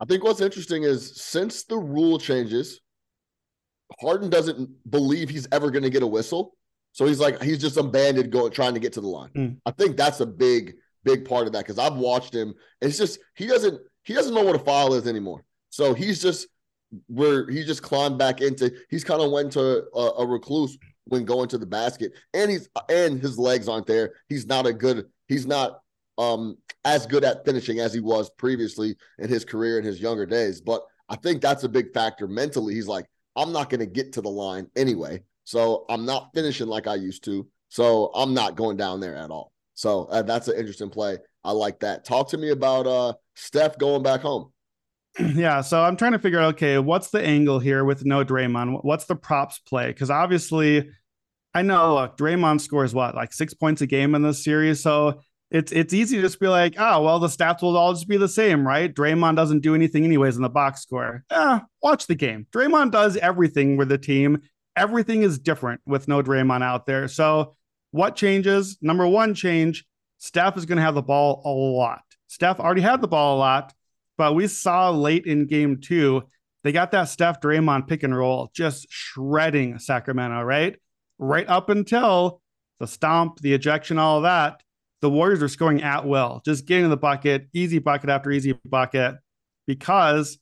I 0.00 0.04
think 0.04 0.24
what's 0.24 0.40
interesting 0.40 0.82
is 0.82 1.22
since 1.22 1.62
the 1.62 1.76
rule 1.76 2.18
changes, 2.18 2.80
Harden 4.00 4.30
doesn't 4.30 4.68
believe 4.90 5.30
he's 5.30 5.46
ever 5.52 5.70
going 5.70 5.84
to 5.84 5.90
get 5.90 6.02
a 6.02 6.08
whistle. 6.08 6.56
So 6.90 7.06
he's 7.06 7.20
like, 7.20 7.40
he's 7.40 7.60
just 7.60 7.76
abandoned 7.76 8.32
going, 8.32 8.50
trying 8.50 8.74
to 8.74 8.80
get 8.80 8.94
to 8.94 9.00
the 9.00 9.06
line. 9.06 9.30
Mm. 9.36 9.56
I 9.64 9.70
think 9.70 9.96
that's 9.96 10.18
a 10.18 10.26
big, 10.26 10.74
big 11.04 11.24
part 11.24 11.46
of 11.46 11.52
that 11.52 11.60
because 11.60 11.78
I've 11.78 11.94
watched 11.94 12.34
him. 12.34 12.52
It's 12.80 12.98
just, 12.98 13.20
he 13.36 13.46
doesn't, 13.46 13.80
he 14.02 14.12
doesn't 14.12 14.34
know 14.34 14.42
what 14.42 14.56
a 14.56 14.58
foul 14.58 14.94
is 14.94 15.06
anymore. 15.06 15.44
So 15.70 15.94
he's 15.94 16.20
just 16.20 16.48
where 17.06 17.48
he 17.48 17.64
just 17.64 17.82
climbed 17.82 18.18
back 18.18 18.40
into 18.40 18.72
he's 18.88 19.04
kind 19.04 19.20
of 19.20 19.30
went 19.30 19.52
to 19.52 19.84
a, 19.94 19.98
a, 20.18 20.26
recluse 20.26 20.78
when 21.04 21.24
going 21.24 21.48
to 21.48 21.58
the 21.58 21.66
basket. 21.66 22.12
And 22.34 22.50
he's 22.50 22.68
and 22.88 23.20
his 23.20 23.38
legs 23.38 23.68
aren't 23.68 23.86
there. 23.86 24.14
He's 24.28 24.46
not 24.46 24.66
a 24.66 24.72
good 24.72 25.06
he's 25.26 25.46
not 25.46 25.80
um 26.16 26.56
as 26.84 27.06
good 27.06 27.24
at 27.24 27.44
finishing 27.44 27.80
as 27.80 27.92
he 27.92 28.00
was 28.00 28.30
previously 28.30 28.96
in 29.18 29.28
his 29.28 29.44
career 29.44 29.78
in 29.78 29.84
his 29.84 30.00
younger 30.00 30.26
days. 30.26 30.60
But 30.60 30.82
i 31.10 31.16
think 31.16 31.40
that's 31.40 31.64
a 31.64 31.68
big 31.68 31.92
factor 31.92 32.26
mentally. 32.26 32.74
He's 32.74 32.88
like 32.88 33.06
i'm 33.36 33.52
not 33.52 33.70
going 33.70 33.80
to 33.80 33.86
get 33.86 34.12
to 34.14 34.22
the 34.22 34.30
line 34.30 34.68
anyway. 34.76 35.22
So 35.44 35.84
i'm 35.88 36.06
not 36.06 36.30
finishing 36.34 36.68
like 36.68 36.86
i 36.86 36.94
used 36.94 37.24
to. 37.24 37.46
So 37.68 38.10
i'm 38.14 38.32
not 38.32 38.56
going 38.56 38.76
down 38.76 39.00
there 39.00 39.16
at 39.16 39.30
all. 39.30 39.52
So 39.74 40.04
uh, 40.06 40.22
that's 40.22 40.48
an 40.48 40.58
interesting 40.58 40.90
play. 40.90 41.18
I 41.44 41.52
like 41.52 41.78
that. 41.80 42.04
Talk 42.04 42.30
to 42.30 42.38
me 42.38 42.50
about 42.50 42.86
uh 42.86 43.12
steph 43.34 43.78
going 43.78 44.02
back 44.02 44.22
home 44.22 44.52
yeah, 45.34 45.60
so 45.60 45.82
I'm 45.82 45.96
trying 45.96 46.12
to 46.12 46.18
figure 46.18 46.38
out 46.38 46.54
okay, 46.54 46.78
what's 46.78 47.10
the 47.10 47.20
angle 47.20 47.58
here 47.58 47.84
with 47.84 48.04
no 48.04 48.24
Draymond? 48.24 48.84
What's 48.84 49.06
the 49.06 49.16
props 49.16 49.58
play? 49.58 49.88
Because 49.88 50.10
obviously, 50.10 50.90
I 51.54 51.62
know 51.62 51.94
look, 51.94 52.16
Draymond 52.16 52.60
scores 52.60 52.94
what 52.94 53.14
like 53.14 53.32
six 53.32 53.54
points 53.54 53.80
a 53.80 53.86
game 53.86 54.14
in 54.14 54.22
this 54.22 54.44
series, 54.44 54.80
so 54.80 55.20
it's 55.50 55.72
it's 55.72 55.92
easy 55.92 56.16
to 56.16 56.22
just 56.22 56.38
be 56.38 56.46
like, 56.46 56.74
oh 56.78 57.02
well, 57.02 57.18
the 57.18 57.26
stats 57.26 57.62
will 57.62 57.76
all 57.76 57.92
just 57.92 58.08
be 58.08 58.16
the 58.16 58.28
same, 58.28 58.66
right? 58.66 58.94
Draymond 58.94 59.34
doesn't 59.34 59.60
do 59.60 59.74
anything 59.74 60.04
anyways 60.04 60.36
in 60.36 60.42
the 60.42 60.48
box 60.48 60.82
score. 60.82 61.24
Yeah, 61.30 61.60
watch 61.82 62.06
the 62.06 62.14
game. 62.14 62.46
Draymond 62.52 62.92
does 62.92 63.16
everything 63.16 63.76
with 63.76 63.88
the 63.88 63.98
team. 63.98 64.42
Everything 64.76 65.22
is 65.22 65.40
different 65.40 65.80
with 65.84 66.06
no 66.06 66.22
Draymond 66.22 66.62
out 66.62 66.86
there. 66.86 67.08
So 67.08 67.56
what 67.90 68.14
changes? 68.14 68.78
Number 68.80 69.06
one 69.06 69.34
change: 69.34 69.84
Steph 70.18 70.56
is 70.56 70.66
going 70.66 70.76
to 70.76 70.82
have 70.82 70.94
the 70.94 71.02
ball 71.02 71.42
a 71.44 71.48
lot. 71.50 72.02
Steph 72.28 72.60
already 72.60 72.82
had 72.82 73.00
the 73.00 73.08
ball 73.08 73.36
a 73.36 73.40
lot 73.40 73.72
but 74.18 74.34
we 74.34 74.46
saw 74.46 74.90
late 74.90 75.24
in 75.24 75.46
game 75.46 75.80
two, 75.80 76.24
they 76.64 76.72
got 76.72 76.90
that 76.90 77.08
Steph 77.08 77.40
Draymond 77.40 77.86
pick 77.86 78.02
and 78.02 78.14
roll 78.14 78.50
just 78.54 78.86
shredding 78.90 79.78
Sacramento, 79.78 80.42
right? 80.42 80.76
Right 81.18 81.48
up 81.48 81.70
until 81.70 82.42
the 82.80 82.86
stomp, 82.86 83.40
the 83.40 83.54
ejection, 83.54 83.98
all 83.98 84.20
that. 84.22 84.60
The 85.00 85.08
Warriors 85.08 85.42
are 85.42 85.48
scoring 85.48 85.82
at 85.82 86.04
will, 86.04 86.42
just 86.44 86.66
getting 86.66 86.90
the 86.90 86.96
bucket, 86.96 87.48
easy 87.54 87.78
bucket 87.78 88.10
after 88.10 88.32
easy 88.32 88.58
bucket, 88.64 89.14
because 89.66 90.38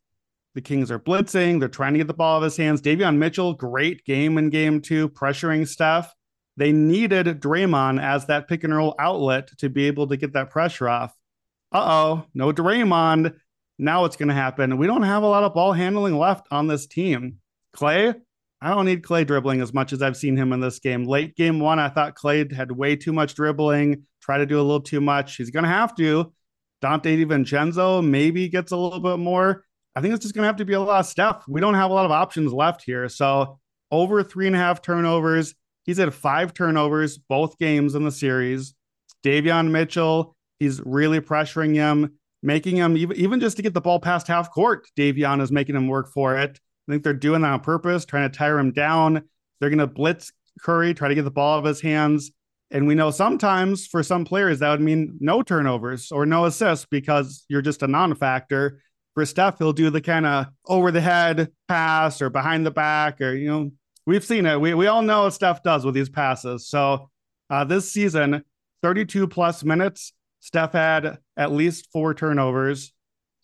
the 0.54 0.62
Kings 0.62 0.90
are 0.90 0.98
blitzing. 0.98 1.60
They're 1.60 1.68
trying 1.68 1.92
to 1.92 1.98
get 1.98 2.06
the 2.06 2.14
ball 2.14 2.36
out 2.36 2.38
of 2.38 2.44
his 2.44 2.56
hands. 2.56 2.80
Davion 2.80 3.18
Mitchell, 3.18 3.52
great 3.52 4.04
game 4.06 4.38
in 4.38 4.48
game 4.48 4.80
two, 4.80 5.10
pressuring 5.10 5.68
Steph. 5.68 6.14
They 6.56 6.72
needed 6.72 7.26
Draymond 7.26 8.02
as 8.02 8.24
that 8.26 8.48
pick 8.48 8.64
and 8.64 8.74
roll 8.74 8.94
outlet 8.98 9.50
to 9.58 9.68
be 9.68 9.86
able 9.86 10.06
to 10.06 10.16
get 10.16 10.32
that 10.32 10.48
pressure 10.48 10.88
off. 10.88 11.14
Uh 11.70 11.84
oh, 11.86 12.24
no 12.32 12.52
Draymond. 12.52 13.34
Now 13.78 14.02
what's 14.02 14.16
going 14.16 14.28
to 14.28 14.34
happen? 14.34 14.78
We 14.78 14.86
don't 14.86 15.02
have 15.02 15.22
a 15.22 15.28
lot 15.28 15.44
of 15.44 15.54
ball 15.54 15.72
handling 15.72 16.18
left 16.18 16.46
on 16.50 16.66
this 16.66 16.86
team. 16.86 17.38
Klay, 17.76 18.14
I 18.60 18.70
don't 18.70 18.86
need 18.86 19.02
Klay 19.02 19.26
dribbling 19.26 19.60
as 19.60 19.74
much 19.74 19.92
as 19.92 20.00
I've 20.00 20.16
seen 20.16 20.36
him 20.36 20.52
in 20.52 20.60
this 20.60 20.78
game. 20.78 21.04
Late 21.04 21.36
game 21.36 21.60
one, 21.60 21.78
I 21.78 21.88
thought 21.88 22.16
Klay 22.16 22.50
had 22.50 22.72
way 22.72 22.96
too 22.96 23.12
much 23.12 23.34
dribbling, 23.34 24.04
try 24.22 24.38
to 24.38 24.46
do 24.46 24.58
a 24.58 24.62
little 24.62 24.80
too 24.80 25.00
much. 25.00 25.36
He's 25.36 25.50
going 25.50 25.64
to 25.64 25.68
have 25.68 25.94
to. 25.96 26.32
Donte 26.82 27.02
DiVincenzo 27.02 28.06
maybe 28.06 28.48
gets 28.48 28.72
a 28.72 28.76
little 28.76 29.00
bit 29.00 29.18
more. 29.18 29.64
I 29.94 30.00
think 30.00 30.14
it's 30.14 30.22
just 30.22 30.34
going 30.34 30.42
to 30.42 30.48
have 30.48 30.56
to 30.56 30.64
be 30.64 30.74
a 30.74 30.80
lot 30.80 31.00
of 31.00 31.06
stuff. 31.06 31.44
We 31.48 31.60
don't 31.60 31.74
have 31.74 31.90
a 31.90 31.94
lot 31.94 32.04
of 32.04 32.10
options 32.10 32.52
left 32.52 32.82
here. 32.84 33.08
So 33.08 33.58
over 33.90 34.22
three 34.22 34.46
and 34.46 34.56
a 34.56 34.58
half 34.58 34.82
turnovers. 34.82 35.54
He's 35.84 35.98
had 35.98 36.12
five 36.12 36.52
turnovers 36.52 37.16
both 37.16 37.58
games 37.58 37.94
in 37.94 38.04
the 38.04 38.10
series. 38.10 38.74
Davion 39.24 39.70
Mitchell, 39.70 40.36
he's 40.58 40.80
really 40.84 41.20
pressuring 41.20 41.74
him, 41.74 42.18
making 42.46 42.76
him 42.76 42.96
even, 42.96 43.16
even 43.16 43.40
just 43.40 43.56
to 43.56 43.62
get 43.62 43.74
the 43.74 43.80
ball 43.80 43.98
past 43.98 44.28
half 44.28 44.52
court. 44.52 44.86
Davion 44.96 45.42
is 45.42 45.50
making 45.50 45.74
him 45.74 45.88
work 45.88 46.12
for 46.12 46.38
it. 46.38 46.60
I 46.88 46.92
think 46.92 47.02
they're 47.02 47.12
doing 47.12 47.42
that 47.42 47.50
on 47.50 47.60
purpose, 47.60 48.04
trying 48.04 48.30
to 48.30 48.38
tire 48.38 48.58
him 48.58 48.70
down. 48.70 49.24
They're 49.58 49.68
going 49.68 49.80
to 49.80 49.88
blitz 49.88 50.32
Curry, 50.62 50.94
try 50.94 51.08
to 51.08 51.14
get 51.14 51.24
the 51.24 51.30
ball 51.30 51.56
out 51.56 51.58
of 51.58 51.64
his 51.64 51.80
hands. 51.80 52.30
And 52.70 52.86
we 52.86 52.94
know 52.94 53.10
sometimes 53.10 53.88
for 53.88 54.02
some 54.02 54.24
players 54.24 54.60
that 54.60 54.70
would 54.70 54.80
mean 54.80 55.18
no 55.20 55.42
turnovers 55.42 56.12
or 56.12 56.24
no 56.24 56.44
assists 56.44 56.86
because 56.88 57.44
you're 57.48 57.62
just 57.62 57.82
a 57.82 57.88
non 57.88 58.14
factor 58.14 58.80
for 59.14 59.26
Steph, 59.26 59.58
he'll 59.58 59.72
do 59.72 59.90
the 59.90 60.00
kind 60.00 60.26
of 60.26 60.46
over 60.66 60.92
the 60.92 61.00
head 61.00 61.50
pass 61.68 62.22
or 62.22 62.30
behind 62.30 62.64
the 62.64 62.70
back, 62.70 63.20
or, 63.20 63.34
you 63.34 63.48
know, 63.48 63.70
we've 64.06 64.24
seen 64.24 64.46
it. 64.46 64.60
We, 64.60 64.74
we 64.74 64.86
all 64.86 65.02
know 65.02 65.22
what 65.22 65.32
Steph 65.32 65.62
does 65.62 65.84
with 65.84 65.94
these 65.94 66.10
passes. 66.10 66.68
So 66.68 67.10
uh, 67.50 67.64
this 67.64 67.90
season, 67.90 68.44
32 68.82 69.26
plus 69.26 69.64
minutes, 69.64 70.12
Steph 70.46 70.74
had 70.74 71.18
at 71.36 71.50
least 71.50 71.88
four 71.92 72.14
turnovers 72.14 72.92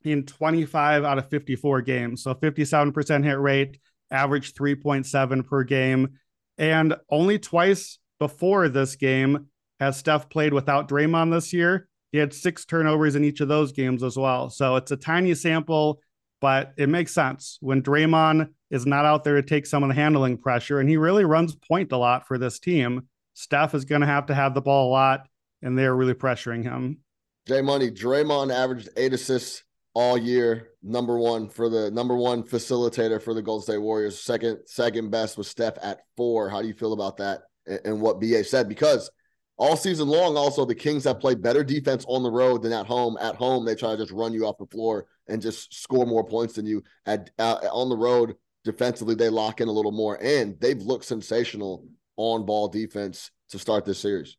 in 0.05 0.25
25 0.25 1.03
out 1.03 1.19
of 1.19 1.29
54 1.31 1.83
games. 1.83 2.23
So 2.23 2.33
57% 2.33 3.25
hit 3.25 3.41
rate, 3.41 3.81
average 4.13 4.55
3.7 4.55 5.45
per 5.45 5.65
game. 5.65 6.11
And 6.59 6.95
only 7.11 7.41
twice 7.41 7.99
before 8.21 8.69
this 8.69 8.95
game 8.95 9.49
has 9.81 9.97
Steph 9.97 10.29
played 10.29 10.55
without 10.55 10.89
Draymond 10.89 11.33
this 11.33 11.53
year. 11.53 11.89
He 12.13 12.19
had 12.19 12.33
six 12.33 12.65
turnovers 12.65 13.17
in 13.17 13.25
each 13.25 13.41
of 13.41 13.49
those 13.49 13.73
games 13.73 14.05
as 14.05 14.17
well. 14.17 14.49
So 14.49 14.77
it's 14.77 14.93
a 14.93 14.97
tiny 14.97 15.35
sample, 15.35 16.01
but 16.41 16.73
it 16.77 16.89
makes 16.89 17.13
sense 17.13 17.59
when 17.61 17.83
Draymond 17.83 18.51
is 18.71 18.87
not 18.87 19.07
out 19.07 19.25
there 19.25 19.35
to 19.35 19.43
take 19.43 19.67
some 19.67 19.83
of 19.83 19.89
the 19.89 19.97
handling 19.97 20.39
pressure, 20.39 20.79
and 20.79 20.89
he 20.89 20.97
really 20.99 21.25
runs 21.25 21.57
point 21.57 21.91
a 21.91 21.97
lot 21.97 22.29
for 22.29 22.39
this 22.39 22.61
team. 22.61 23.09
Steph 23.35 23.75
is 23.75 23.87
going 23.87 24.03
to 24.03 24.07
have 24.07 24.27
to 24.27 24.35
have 24.37 24.55
the 24.55 24.61
ball 24.61 24.89
a 24.89 24.93
lot, 24.93 25.27
and 25.63 25.79
they're 25.79 25.95
really 25.95 26.15
pressuring 26.15 26.63
him. 26.63 26.99
Jay 27.47 27.61
Money, 27.61 27.91
Draymond 27.91 28.55
averaged 28.55 28.89
eight 28.97 29.13
assists 29.13 29.65
all 29.95 30.17
year. 30.17 30.69
Number 30.83 31.19
one 31.19 31.49
for 31.49 31.69
the 31.69 31.91
number 31.91 32.17
one 32.17 32.43
facilitator 32.43 33.21
for 33.21 33.35
the 33.35 33.43
Golden 33.43 33.63
State 33.63 33.79
Warriors. 33.79 34.21
Second, 34.21 34.61
second 34.67 35.11
best 35.11 35.37
was 35.37 35.49
Steph 35.49 35.79
at 35.83 36.01
four. 36.17 36.49
How 36.49 36.63
do 36.63 36.69
you 36.69 36.75
feel 36.75 36.93
about 36.93 37.17
that 37.19 37.43
and, 37.67 37.81
and 37.85 38.01
what 38.01 38.21
BA 38.21 38.45
said? 38.45 38.69
Because 38.69 39.11
all 39.59 39.77
season 39.77 40.09
long, 40.09 40.37
also 40.37 40.65
the 40.65 40.75
Kings 40.75 41.05
have 41.05 41.21
played 41.21 41.43
better 41.43 41.63
defense 41.63 42.05
on 42.09 42.23
the 42.23 42.31
road 42.31 42.63
than 42.63 42.73
at 42.73 42.87
home. 42.87 43.17
At 43.21 43.37
home, 43.37 43.65
they 43.65 43.75
try 43.75 43.93
to 43.93 43.97
just 43.97 44.13
run 44.13 44.33
you 44.33 44.47
off 44.47 44.59
the 44.59 44.67
floor 44.67 45.07
and 45.29 45.43
just 45.43 45.75
score 45.75 46.07
more 46.07 46.25
points 46.25 46.55
than 46.55 46.67
you. 46.67 46.83
At 47.07 47.31
uh, 47.39 47.59
on 47.71 47.89
the 47.89 47.97
road, 47.97 48.35
defensively, 48.65 49.15
they 49.15 49.29
lock 49.29 49.61
in 49.61 49.69
a 49.69 49.73
little 49.73 49.93
more, 49.93 50.19
and 50.23 50.59
they've 50.61 50.81
looked 50.81 51.05
sensational 51.05 51.87
on 52.17 52.47
ball 52.47 52.69
defense 52.69 53.31
to 53.51 53.59
start 53.59 53.85
this 53.85 53.99
series. 53.99 54.37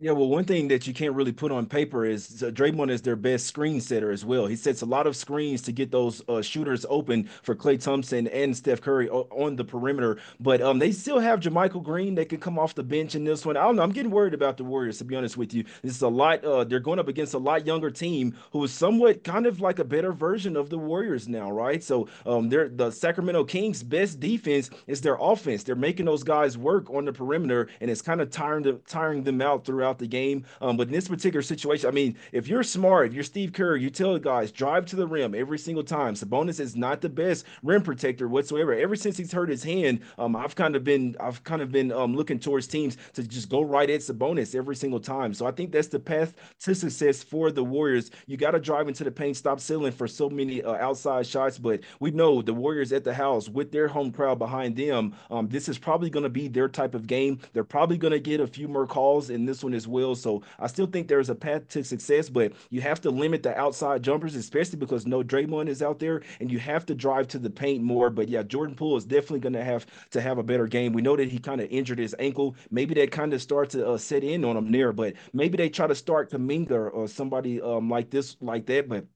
Yeah, 0.00 0.12
well, 0.12 0.28
one 0.28 0.44
thing 0.44 0.68
that 0.68 0.86
you 0.86 0.94
can't 0.94 1.12
really 1.16 1.32
put 1.32 1.50
on 1.50 1.66
paper 1.66 2.04
is 2.04 2.44
uh, 2.44 2.50
Draymond 2.50 2.88
is 2.88 3.02
their 3.02 3.16
best 3.16 3.46
screen 3.46 3.80
setter 3.80 4.12
as 4.12 4.24
well. 4.24 4.46
He 4.46 4.54
sets 4.54 4.82
a 4.82 4.86
lot 4.86 5.08
of 5.08 5.16
screens 5.16 5.60
to 5.62 5.72
get 5.72 5.90
those 5.90 6.22
uh, 6.28 6.40
shooters 6.40 6.86
open 6.88 7.24
for 7.42 7.56
Klay 7.56 7.82
Thompson 7.82 8.28
and 8.28 8.56
Steph 8.56 8.80
Curry 8.80 9.08
on 9.10 9.56
the 9.56 9.64
perimeter. 9.64 10.18
But 10.38 10.62
um, 10.62 10.78
they 10.78 10.92
still 10.92 11.18
have 11.18 11.40
JaMychal 11.40 11.82
Green 11.82 12.14
that 12.14 12.28
can 12.28 12.38
come 12.38 12.60
off 12.60 12.76
the 12.76 12.84
bench 12.84 13.16
in 13.16 13.24
this 13.24 13.44
one. 13.44 13.56
I 13.56 13.64
don't 13.64 13.74
know. 13.74 13.82
I'm 13.82 13.90
getting 13.90 14.12
worried 14.12 14.34
about 14.34 14.56
the 14.56 14.62
Warriors, 14.62 14.98
to 14.98 15.04
be 15.04 15.16
honest 15.16 15.36
with 15.36 15.52
you. 15.52 15.64
This 15.82 15.96
is 15.96 16.02
a 16.02 16.08
lot. 16.08 16.44
Uh, 16.44 16.62
they're 16.62 16.78
going 16.78 17.00
up 17.00 17.08
against 17.08 17.34
a 17.34 17.38
lot 17.38 17.66
younger 17.66 17.90
team 17.90 18.36
who 18.52 18.62
is 18.62 18.72
somewhat 18.72 19.24
kind 19.24 19.46
of 19.46 19.60
like 19.60 19.80
a 19.80 19.84
better 19.84 20.12
version 20.12 20.56
of 20.56 20.70
the 20.70 20.78
Warriors 20.78 21.26
now, 21.26 21.50
right? 21.50 21.82
So 21.82 22.06
um, 22.24 22.48
they're 22.50 22.68
the 22.68 22.92
Sacramento 22.92 23.42
Kings' 23.42 23.82
best 23.82 24.20
defense 24.20 24.70
is 24.86 25.00
their 25.00 25.16
offense. 25.20 25.64
They're 25.64 25.74
making 25.74 26.06
those 26.06 26.22
guys 26.22 26.56
work 26.56 26.88
on 26.88 27.04
the 27.04 27.12
perimeter, 27.12 27.68
and 27.80 27.90
it's 27.90 28.00
kind 28.00 28.20
of 28.20 28.30
tiring 28.30 28.78
tiring 28.86 29.24
them 29.24 29.42
out 29.42 29.64
throughout 29.64 29.87
throughout 29.88 29.98
the 29.98 30.06
game. 30.06 30.44
Um, 30.60 30.76
but 30.76 30.88
in 30.88 30.92
this 30.92 31.08
particular 31.08 31.42
situation, 31.42 31.88
I 31.88 31.92
mean, 31.92 32.16
if 32.32 32.46
you're 32.48 32.62
smart, 32.62 33.08
if 33.08 33.14
you're 33.14 33.24
Steve 33.24 33.52
Kerr, 33.52 33.76
you 33.76 33.90
tell 33.90 34.18
guys 34.18 34.52
drive 34.52 34.86
to 34.86 34.96
the 34.96 35.06
rim 35.06 35.34
every 35.34 35.58
single 35.58 35.84
time. 35.84 36.14
Sabonis 36.14 36.60
is 36.60 36.76
not 36.76 37.00
the 37.00 37.08
best 37.08 37.44
rim 37.62 37.82
protector 37.82 38.28
whatsoever. 38.28 38.74
Ever 38.74 38.96
since 38.96 39.16
he's 39.16 39.32
hurt 39.32 39.48
his 39.48 39.62
hand, 39.62 40.00
um, 40.18 40.36
I've 40.36 40.54
kind 40.54 40.76
of 40.76 40.84
been 40.84 41.16
I've 41.20 41.42
kind 41.44 41.62
of 41.62 41.72
been 41.72 41.92
um, 41.92 42.14
looking 42.14 42.38
towards 42.38 42.66
teams 42.66 42.96
to 43.14 43.22
just 43.22 43.48
go 43.48 43.62
right 43.62 43.88
at 43.88 44.00
Sabonis 44.00 44.54
every 44.54 44.76
single 44.76 45.00
time. 45.00 45.32
So 45.34 45.46
I 45.46 45.52
think 45.52 45.72
that's 45.72 45.88
the 45.88 45.98
path 45.98 46.34
to 46.60 46.74
success 46.74 47.22
for 47.22 47.50
the 47.50 47.64
Warriors. 47.64 48.10
You 48.26 48.36
got 48.36 48.52
to 48.52 48.60
drive 48.60 48.88
into 48.88 49.04
the 49.04 49.10
paint, 49.10 49.36
stop 49.36 49.60
sealing 49.60 49.92
for 49.92 50.08
so 50.08 50.28
many 50.28 50.62
uh, 50.62 50.74
outside 50.74 51.26
shots. 51.26 51.58
But 51.58 51.80
we 52.00 52.10
know 52.10 52.42
the 52.42 52.54
Warriors 52.54 52.92
at 52.92 53.04
the 53.04 53.14
house 53.14 53.48
with 53.48 53.72
their 53.72 53.88
home 53.88 54.12
crowd 54.12 54.38
behind 54.38 54.76
them. 54.76 55.14
Um, 55.30 55.48
this 55.48 55.68
is 55.68 55.78
probably 55.78 56.10
going 56.10 56.24
to 56.24 56.28
be 56.28 56.48
their 56.48 56.68
type 56.68 56.94
of 56.94 57.06
game. 57.06 57.40
They're 57.52 57.64
probably 57.64 57.96
going 57.96 58.12
to 58.12 58.20
get 58.20 58.40
a 58.40 58.46
few 58.46 58.68
more 58.68 58.86
calls 58.86 59.30
in 59.30 59.44
this 59.44 59.62
one 59.62 59.74
as 59.78 59.88
well. 59.88 60.14
So 60.14 60.42
I 60.58 60.66
still 60.66 60.86
think 60.86 61.08
there's 61.08 61.30
a 61.30 61.34
path 61.34 61.66
to 61.68 61.82
success, 61.82 62.28
but 62.28 62.52
you 62.68 62.82
have 62.82 63.00
to 63.02 63.10
limit 63.10 63.42
the 63.42 63.58
outside 63.58 64.02
jumpers, 64.02 64.34
especially 64.34 64.78
because 64.78 65.06
no 65.06 65.22
Draymond 65.22 65.68
is 65.68 65.82
out 65.82 65.98
there, 65.98 66.20
and 66.40 66.52
you 66.52 66.58
have 66.58 66.84
to 66.86 66.94
drive 66.94 67.28
to 67.28 67.38
the 67.38 67.48
paint 67.48 67.82
more. 67.82 68.10
But 68.10 68.28
yeah, 68.28 68.42
Jordan 68.42 68.74
Poole 68.74 68.98
is 68.98 69.06
definitely 69.06 69.40
going 69.40 69.54
to 69.54 69.64
have 69.64 69.86
to 70.10 70.20
have 70.20 70.36
a 70.36 70.42
better 70.42 70.66
game. 70.66 70.92
We 70.92 71.00
know 71.00 71.16
that 71.16 71.30
he 71.30 71.38
kind 71.38 71.62
of 71.62 71.70
injured 71.70 71.98
his 71.98 72.14
ankle. 72.18 72.56
Maybe 72.70 72.94
that 72.94 73.10
kind 73.12 73.32
of 73.32 73.40
starts 73.40 73.72
to 73.72 73.88
uh, 73.88 73.96
set 73.96 74.24
in 74.24 74.44
on 74.44 74.56
him 74.56 74.70
there, 74.70 74.92
but 74.92 75.14
maybe 75.32 75.56
they 75.56 75.70
try 75.70 75.86
to 75.86 75.94
start 75.94 76.30
Kuminga 76.30 76.92
or 76.92 77.08
somebody 77.08 77.62
um, 77.62 77.88
like 77.88 78.10
this, 78.10 78.36
like 78.40 78.66
that. 78.66 78.88
But 78.88 79.06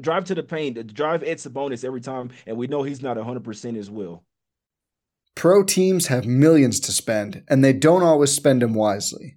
drive 0.00 0.24
to 0.26 0.34
the 0.34 0.42
paint, 0.42 0.94
drive 0.94 1.22
Ed 1.22 1.38
Sabonis 1.38 1.84
every 1.84 2.00
time, 2.00 2.30
and 2.46 2.56
we 2.56 2.66
know 2.66 2.82
he's 2.82 3.02
not 3.02 3.16
100% 3.16 3.78
as 3.78 3.90
well. 3.90 4.24
Pro 5.34 5.62
teams 5.62 6.08
have 6.08 6.26
millions 6.26 6.80
to 6.80 6.92
spend, 6.92 7.42
and 7.48 7.64
they 7.64 7.72
don't 7.72 8.02
always 8.02 8.30
spend 8.32 8.62
them 8.62 8.74
wisely. 8.74 9.36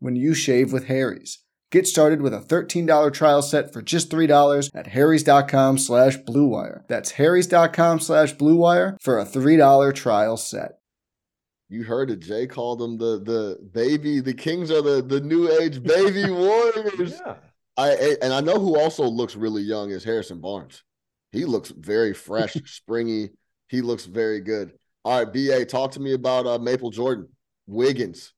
when 0.00 0.16
you 0.16 0.34
shave 0.34 0.72
with 0.72 0.86
Harry's. 0.86 1.38
Get 1.70 1.86
started 1.86 2.22
with 2.22 2.32
a 2.32 2.40
$13 2.40 3.12
trial 3.12 3.42
set 3.42 3.72
for 3.72 3.82
just 3.82 4.10
$3 4.10 4.70
at 4.74 4.86
harrys.com 4.86 5.78
slash 5.78 6.16
bluewire. 6.18 6.86
That's 6.88 7.12
harrys.com 7.12 8.00
slash 8.00 8.34
bluewire 8.36 8.96
for 9.02 9.18
a 9.18 9.26
$3 9.26 9.94
trial 9.94 10.36
set. 10.38 10.78
You 11.68 11.84
heard 11.84 12.10
it. 12.10 12.20
Jay 12.20 12.46
called 12.46 12.78
them 12.78 12.96
the 12.96 13.20
the 13.22 13.58
baby. 13.72 14.20
The 14.20 14.32
Kings 14.32 14.70
are 14.70 14.80
the 14.80 15.02
the 15.02 15.20
new 15.20 15.50
age 15.60 15.82
baby 15.82 16.30
warriors. 16.30 17.20
Yeah. 17.24 17.34
I 17.76 18.16
and 18.22 18.32
I 18.32 18.40
know 18.40 18.58
who 18.58 18.78
also 18.78 19.04
looks 19.04 19.36
really 19.36 19.60
young 19.62 19.90
is 19.90 20.02
Harrison 20.02 20.40
Barnes. 20.40 20.82
He 21.30 21.44
looks 21.44 21.68
very 21.68 22.14
fresh, 22.14 22.54
springy. 22.64 23.30
He 23.68 23.82
looks 23.82 24.06
very 24.06 24.40
good. 24.40 24.72
All 25.04 25.22
right, 25.22 25.30
BA, 25.30 25.66
talk 25.66 25.92
to 25.92 26.00
me 26.00 26.14
about 26.14 26.46
uh, 26.46 26.58
Maple 26.58 26.90
Jordan, 26.90 27.28
Wiggins. 27.66 28.32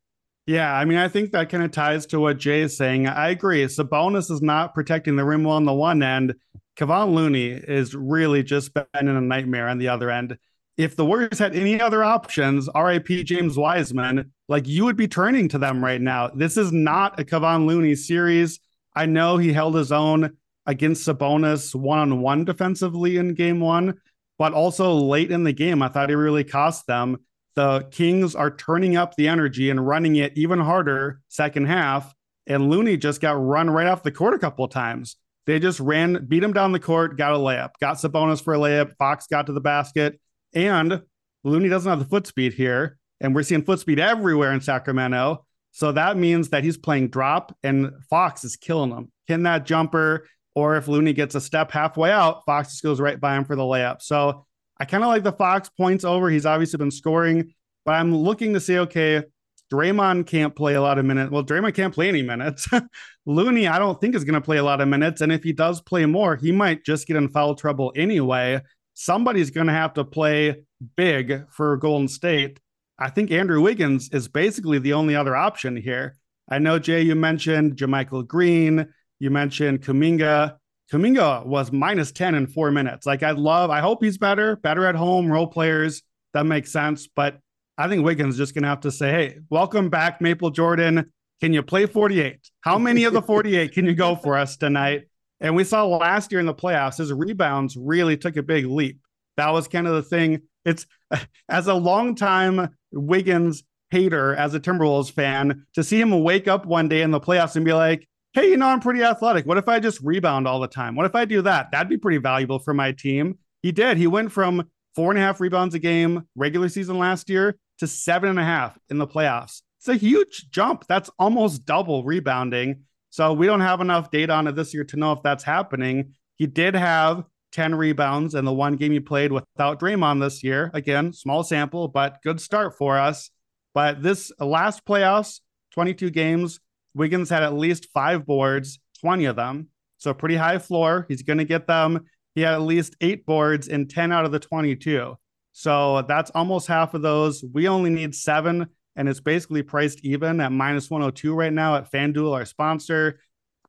Yeah, 0.46 0.74
I 0.74 0.84
mean, 0.84 0.98
I 0.98 1.08
think 1.08 1.32
that 1.32 1.48
kind 1.48 1.62
of 1.62 1.70
ties 1.70 2.06
to 2.06 2.18
what 2.18 2.38
Jay 2.38 2.62
is 2.62 2.76
saying. 2.76 3.06
I 3.06 3.28
agree. 3.28 3.64
Sabonis 3.66 4.30
is 4.30 4.42
not 4.42 4.74
protecting 4.74 5.16
the 5.16 5.24
rim 5.24 5.44
well 5.44 5.56
on 5.56 5.64
the 5.64 5.72
one 5.72 6.02
end. 6.02 6.34
Kevon 6.76 7.14
Looney 7.14 7.48
is 7.50 7.94
really 7.94 8.42
just 8.42 8.72
been 8.74 8.86
in 8.94 9.08
a 9.08 9.20
nightmare 9.20 9.68
on 9.68 9.78
the 9.78 9.88
other 9.88 10.10
end. 10.10 10.38
If 10.76 10.96
the 10.96 11.04
Warriors 11.04 11.38
had 11.38 11.54
any 11.54 11.80
other 11.80 12.02
options, 12.02 12.68
RIP 12.74 13.06
James 13.24 13.56
Wiseman, 13.56 14.32
like 14.48 14.66
you 14.66 14.86
would 14.86 14.96
be 14.96 15.08
turning 15.08 15.46
to 15.48 15.58
them 15.58 15.84
right 15.84 16.00
now. 16.00 16.28
This 16.28 16.56
is 16.56 16.72
not 16.72 17.20
a 17.20 17.24
Kevon 17.24 17.66
Looney 17.66 17.94
series. 17.94 18.60
I 18.96 19.06
know 19.06 19.36
he 19.36 19.52
held 19.52 19.74
his 19.74 19.92
own 19.92 20.36
against 20.66 21.06
Sabonis 21.06 21.74
one 21.74 21.98
on 21.98 22.20
one 22.20 22.44
defensively 22.44 23.18
in 23.18 23.34
game 23.34 23.60
one, 23.60 24.00
but 24.38 24.54
also 24.54 24.94
late 24.94 25.30
in 25.30 25.44
the 25.44 25.52
game, 25.52 25.82
I 25.82 25.88
thought 25.88 26.08
he 26.08 26.14
really 26.14 26.44
cost 26.44 26.86
them 26.86 27.18
the 27.56 27.86
Kings 27.90 28.34
are 28.34 28.50
turning 28.50 28.96
up 28.96 29.16
the 29.16 29.28
energy 29.28 29.70
and 29.70 29.86
running 29.86 30.16
it 30.16 30.36
even 30.36 30.60
harder 30.60 31.20
second 31.28 31.66
half. 31.66 32.14
And 32.46 32.70
Looney 32.70 32.96
just 32.96 33.20
got 33.20 33.32
run 33.32 33.70
right 33.70 33.86
off 33.86 34.02
the 34.02 34.10
court 34.10 34.34
a 34.34 34.38
couple 34.38 34.64
of 34.64 34.70
times. 34.70 35.16
They 35.46 35.58
just 35.58 35.80
ran, 35.80 36.26
beat 36.26 36.42
him 36.42 36.52
down 36.52 36.72
the 36.72 36.80
court, 36.80 37.16
got 37.16 37.32
a 37.32 37.36
layup, 37.36 37.70
got 37.80 37.96
Sabonis 37.96 38.42
for 38.42 38.54
a 38.54 38.58
layup. 38.58 38.96
Fox 38.96 39.26
got 39.26 39.46
to 39.46 39.52
the 39.52 39.60
basket, 39.60 40.20
and 40.54 41.02
Looney 41.44 41.68
doesn't 41.68 41.88
have 41.88 41.98
the 41.98 42.04
foot 42.04 42.26
speed 42.26 42.52
here, 42.52 42.98
and 43.20 43.34
we're 43.34 43.42
seeing 43.42 43.64
foot 43.64 43.80
speed 43.80 43.98
everywhere 43.98 44.52
in 44.52 44.60
Sacramento. 44.60 45.44
So 45.72 45.92
that 45.92 46.16
means 46.16 46.50
that 46.50 46.64
he's 46.64 46.76
playing 46.76 47.08
drop, 47.08 47.56
and 47.62 47.92
Fox 48.08 48.44
is 48.44 48.56
killing 48.56 48.90
him. 48.90 49.10
Can 49.28 49.44
that 49.44 49.66
jumper, 49.66 50.26
or 50.54 50.76
if 50.76 50.88
Looney 50.88 51.12
gets 51.12 51.34
a 51.34 51.40
step 51.40 51.70
halfway 51.70 52.10
out, 52.10 52.44
Fox 52.44 52.70
just 52.70 52.82
goes 52.82 53.00
right 53.00 53.20
by 53.20 53.36
him 53.36 53.44
for 53.44 53.56
the 53.56 53.62
layup. 53.62 54.02
So 54.02 54.46
I 54.80 54.86
kind 54.86 55.04
of 55.04 55.08
like 55.08 55.22
the 55.22 55.32
Fox 55.32 55.68
points 55.68 56.04
over. 56.04 56.30
He's 56.30 56.46
obviously 56.46 56.78
been 56.78 56.90
scoring, 56.90 57.52
but 57.84 57.92
I'm 57.92 58.16
looking 58.16 58.54
to 58.54 58.60
say, 58.60 58.78
okay, 58.78 59.22
Draymond 59.70 60.26
can't 60.26 60.56
play 60.56 60.74
a 60.74 60.80
lot 60.82 60.98
of 60.98 61.04
minutes. 61.04 61.30
Well, 61.30 61.44
Draymond 61.44 61.74
can't 61.74 61.94
play 61.94 62.08
any 62.08 62.22
minutes. 62.22 62.66
Looney, 63.26 63.68
I 63.68 63.78
don't 63.78 64.00
think 64.00 64.14
is 64.14 64.24
going 64.24 64.34
to 64.34 64.40
play 64.40 64.56
a 64.56 64.64
lot 64.64 64.80
of 64.80 64.88
minutes. 64.88 65.20
And 65.20 65.30
if 65.30 65.44
he 65.44 65.52
does 65.52 65.82
play 65.82 66.06
more, 66.06 66.34
he 66.34 66.50
might 66.50 66.82
just 66.82 67.06
get 67.06 67.16
in 67.16 67.28
foul 67.28 67.54
trouble 67.54 67.92
anyway. 67.94 68.62
Somebody's 68.94 69.50
going 69.50 69.68
to 69.68 69.72
have 69.72 69.94
to 69.94 70.04
play 70.04 70.62
big 70.96 71.44
for 71.50 71.76
Golden 71.76 72.08
State. 72.08 72.58
I 72.98 73.10
think 73.10 73.30
Andrew 73.30 73.60
Wiggins 73.60 74.08
is 74.12 74.28
basically 74.28 74.78
the 74.78 74.94
only 74.94 75.14
other 75.14 75.36
option 75.36 75.76
here. 75.76 76.16
I 76.48 76.58
know, 76.58 76.78
Jay, 76.78 77.02
you 77.02 77.14
mentioned 77.14 77.76
JaMychal 77.76 78.26
Green, 78.26 78.92
you 79.20 79.30
mentioned 79.30 79.82
Kuminga. 79.82 80.56
Kuminga 80.92 81.46
was 81.46 81.70
minus 81.70 82.10
10 82.10 82.34
in 82.34 82.46
four 82.48 82.70
minutes. 82.70 83.06
Like, 83.06 83.22
I'd 83.22 83.38
love, 83.38 83.70
I 83.70 83.80
hope 83.80 84.02
he's 84.02 84.18
better, 84.18 84.56
better 84.56 84.86
at 84.86 84.96
home, 84.96 85.30
role 85.30 85.46
players. 85.46 86.02
That 86.34 86.46
makes 86.46 86.72
sense. 86.72 87.06
But 87.06 87.38
I 87.78 87.88
think 87.88 88.04
Wiggins 88.04 88.36
just 88.36 88.54
going 88.54 88.64
to 88.64 88.68
have 88.68 88.80
to 88.80 88.90
say, 88.90 89.10
hey, 89.10 89.38
welcome 89.50 89.88
back, 89.88 90.20
Maple 90.20 90.50
Jordan. 90.50 91.12
Can 91.40 91.52
you 91.52 91.62
play 91.62 91.86
48? 91.86 92.38
How 92.60 92.78
many 92.78 93.04
of 93.04 93.12
the 93.12 93.22
48 93.22 93.72
can 93.72 93.86
you 93.86 93.94
go 93.94 94.16
for 94.16 94.36
us 94.36 94.56
tonight? 94.56 95.06
And 95.40 95.56
we 95.56 95.64
saw 95.64 95.86
last 95.86 96.32
year 96.32 96.40
in 96.40 96.46
the 96.46 96.54
playoffs, 96.54 96.98
his 96.98 97.12
rebounds 97.12 97.76
really 97.76 98.16
took 98.16 98.36
a 98.36 98.42
big 98.42 98.66
leap. 98.66 99.00
That 99.36 99.50
was 99.50 99.68
kind 99.68 99.86
of 99.86 99.94
the 99.94 100.02
thing. 100.02 100.42
It's 100.64 100.86
as 101.48 101.68
a 101.68 101.74
longtime 101.74 102.76
Wiggins 102.92 103.62
hater, 103.90 104.34
as 104.34 104.54
a 104.54 104.60
Timberwolves 104.60 105.10
fan, 105.10 105.66
to 105.74 105.84
see 105.84 106.00
him 106.00 106.22
wake 106.22 106.48
up 106.48 106.66
one 106.66 106.88
day 106.88 107.02
in 107.02 107.10
the 107.10 107.20
playoffs 107.20 107.56
and 107.56 107.64
be 107.64 107.72
like, 107.72 108.06
hey, 108.32 108.48
you 108.50 108.56
know, 108.56 108.68
I'm 108.68 108.80
pretty 108.80 109.02
athletic. 109.02 109.46
What 109.46 109.58
if 109.58 109.68
I 109.68 109.80
just 109.80 110.00
rebound 110.00 110.46
all 110.46 110.60
the 110.60 110.68
time? 110.68 110.94
What 110.94 111.06
if 111.06 111.14
I 111.14 111.24
do 111.24 111.42
that? 111.42 111.70
That'd 111.72 111.88
be 111.88 111.98
pretty 111.98 112.18
valuable 112.18 112.58
for 112.58 112.74
my 112.74 112.92
team. 112.92 113.38
He 113.62 113.72
did. 113.72 113.96
He 113.96 114.06
went 114.06 114.32
from 114.32 114.68
four 114.94 115.10
and 115.10 115.18
a 115.18 115.22
half 115.22 115.40
rebounds 115.40 115.74
a 115.74 115.78
game 115.78 116.26
regular 116.34 116.68
season 116.68 116.98
last 116.98 117.28
year 117.28 117.58
to 117.78 117.86
seven 117.86 118.30
and 118.30 118.38
a 118.38 118.44
half 118.44 118.78
in 118.88 118.98
the 118.98 119.06
playoffs. 119.06 119.62
It's 119.78 119.88
a 119.88 119.96
huge 119.96 120.50
jump. 120.50 120.84
That's 120.88 121.10
almost 121.18 121.64
double 121.64 122.04
rebounding. 122.04 122.84
So 123.10 123.32
we 123.32 123.46
don't 123.46 123.60
have 123.60 123.80
enough 123.80 124.10
data 124.10 124.32
on 124.32 124.46
it 124.46 124.54
this 124.54 124.72
year 124.72 124.84
to 124.84 124.96
know 124.96 125.12
if 125.12 125.22
that's 125.22 125.42
happening. 125.42 126.14
He 126.36 126.46
did 126.46 126.74
have 126.74 127.24
10 127.52 127.74
rebounds 127.74 128.34
in 128.34 128.44
the 128.44 128.52
one 128.52 128.76
game 128.76 128.92
he 128.92 129.00
played 129.00 129.32
without 129.32 129.80
Draymond 129.80 130.20
this 130.20 130.44
year. 130.44 130.70
Again, 130.74 131.12
small 131.12 131.42
sample, 131.42 131.88
but 131.88 132.22
good 132.22 132.40
start 132.40 132.76
for 132.76 132.98
us. 132.98 133.30
But 133.74 134.02
this 134.02 134.30
last 134.38 134.84
playoffs, 134.84 135.40
22 135.72 136.10
games, 136.10 136.60
Wiggins 136.94 137.30
had 137.30 137.42
at 137.42 137.54
least 137.54 137.88
five 137.92 138.26
boards, 138.26 138.78
20 139.00 139.26
of 139.26 139.36
them. 139.36 139.68
So 139.98 140.14
pretty 140.14 140.36
high 140.36 140.58
floor. 140.58 141.06
He's 141.08 141.22
going 141.22 141.38
to 141.38 141.44
get 141.44 141.66
them. 141.66 142.06
He 142.34 142.42
had 142.42 142.54
at 142.54 142.62
least 142.62 142.96
eight 143.00 143.26
boards 143.26 143.68
in 143.68 143.88
10 143.88 144.12
out 144.12 144.24
of 144.24 144.32
the 144.32 144.38
22. 144.38 145.16
So 145.52 146.02
that's 146.02 146.30
almost 146.30 146.68
half 146.68 146.94
of 146.94 147.02
those. 147.02 147.44
We 147.52 147.68
only 147.68 147.90
need 147.90 148.14
seven, 148.14 148.66
and 148.96 149.08
it's 149.08 149.20
basically 149.20 149.62
priced 149.62 150.04
even 150.04 150.40
at 150.40 150.52
minus 150.52 150.90
102 150.90 151.34
right 151.34 151.52
now 151.52 151.76
at 151.76 151.90
FanDuel, 151.90 152.34
our 152.34 152.44
sponsor. 152.44 153.20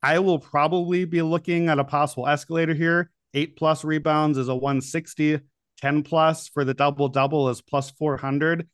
I 0.04 0.20
will 0.20 0.40
probably 0.40 1.06
be 1.06 1.22
looking 1.22 1.70
at 1.70 1.80
a 1.80 1.84
possible 1.84 2.28
escalator 2.28 2.74
here. 2.74 3.12
Eight 3.34 3.56
plus 3.56 3.84
rebounds 3.84 4.38
is 4.38 4.48
a 4.48 4.56
160, 4.56 5.40
10 5.80 6.04
plus 6.04 6.48
for 6.48 6.64
the 6.64 6.74
double 6.74 7.08
double 7.08 7.50
is 7.50 7.62
plus 7.62 7.92
400. 7.92 8.68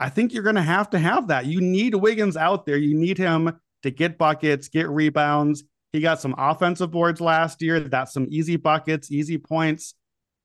I 0.00 0.08
think 0.08 0.32
you're 0.32 0.42
going 0.42 0.56
to 0.56 0.62
have 0.62 0.90
to 0.90 0.98
have 0.98 1.28
that. 1.28 1.46
You 1.46 1.60
need 1.60 1.94
Wiggins 1.94 2.36
out 2.36 2.66
there. 2.66 2.76
You 2.76 2.94
need 2.94 3.18
him 3.18 3.58
to 3.82 3.90
get 3.90 4.18
buckets, 4.18 4.68
get 4.68 4.88
rebounds. 4.88 5.64
He 5.92 6.00
got 6.00 6.20
some 6.20 6.34
offensive 6.36 6.90
boards 6.90 7.20
last 7.20 7.62
year. 7.62 7.80
That's 7.80 8.12
some 8.12 8.26
easy 8.28 8.56
buckets, 8.56 9.10
easy 9.10 9.38
points. 9.38 9.94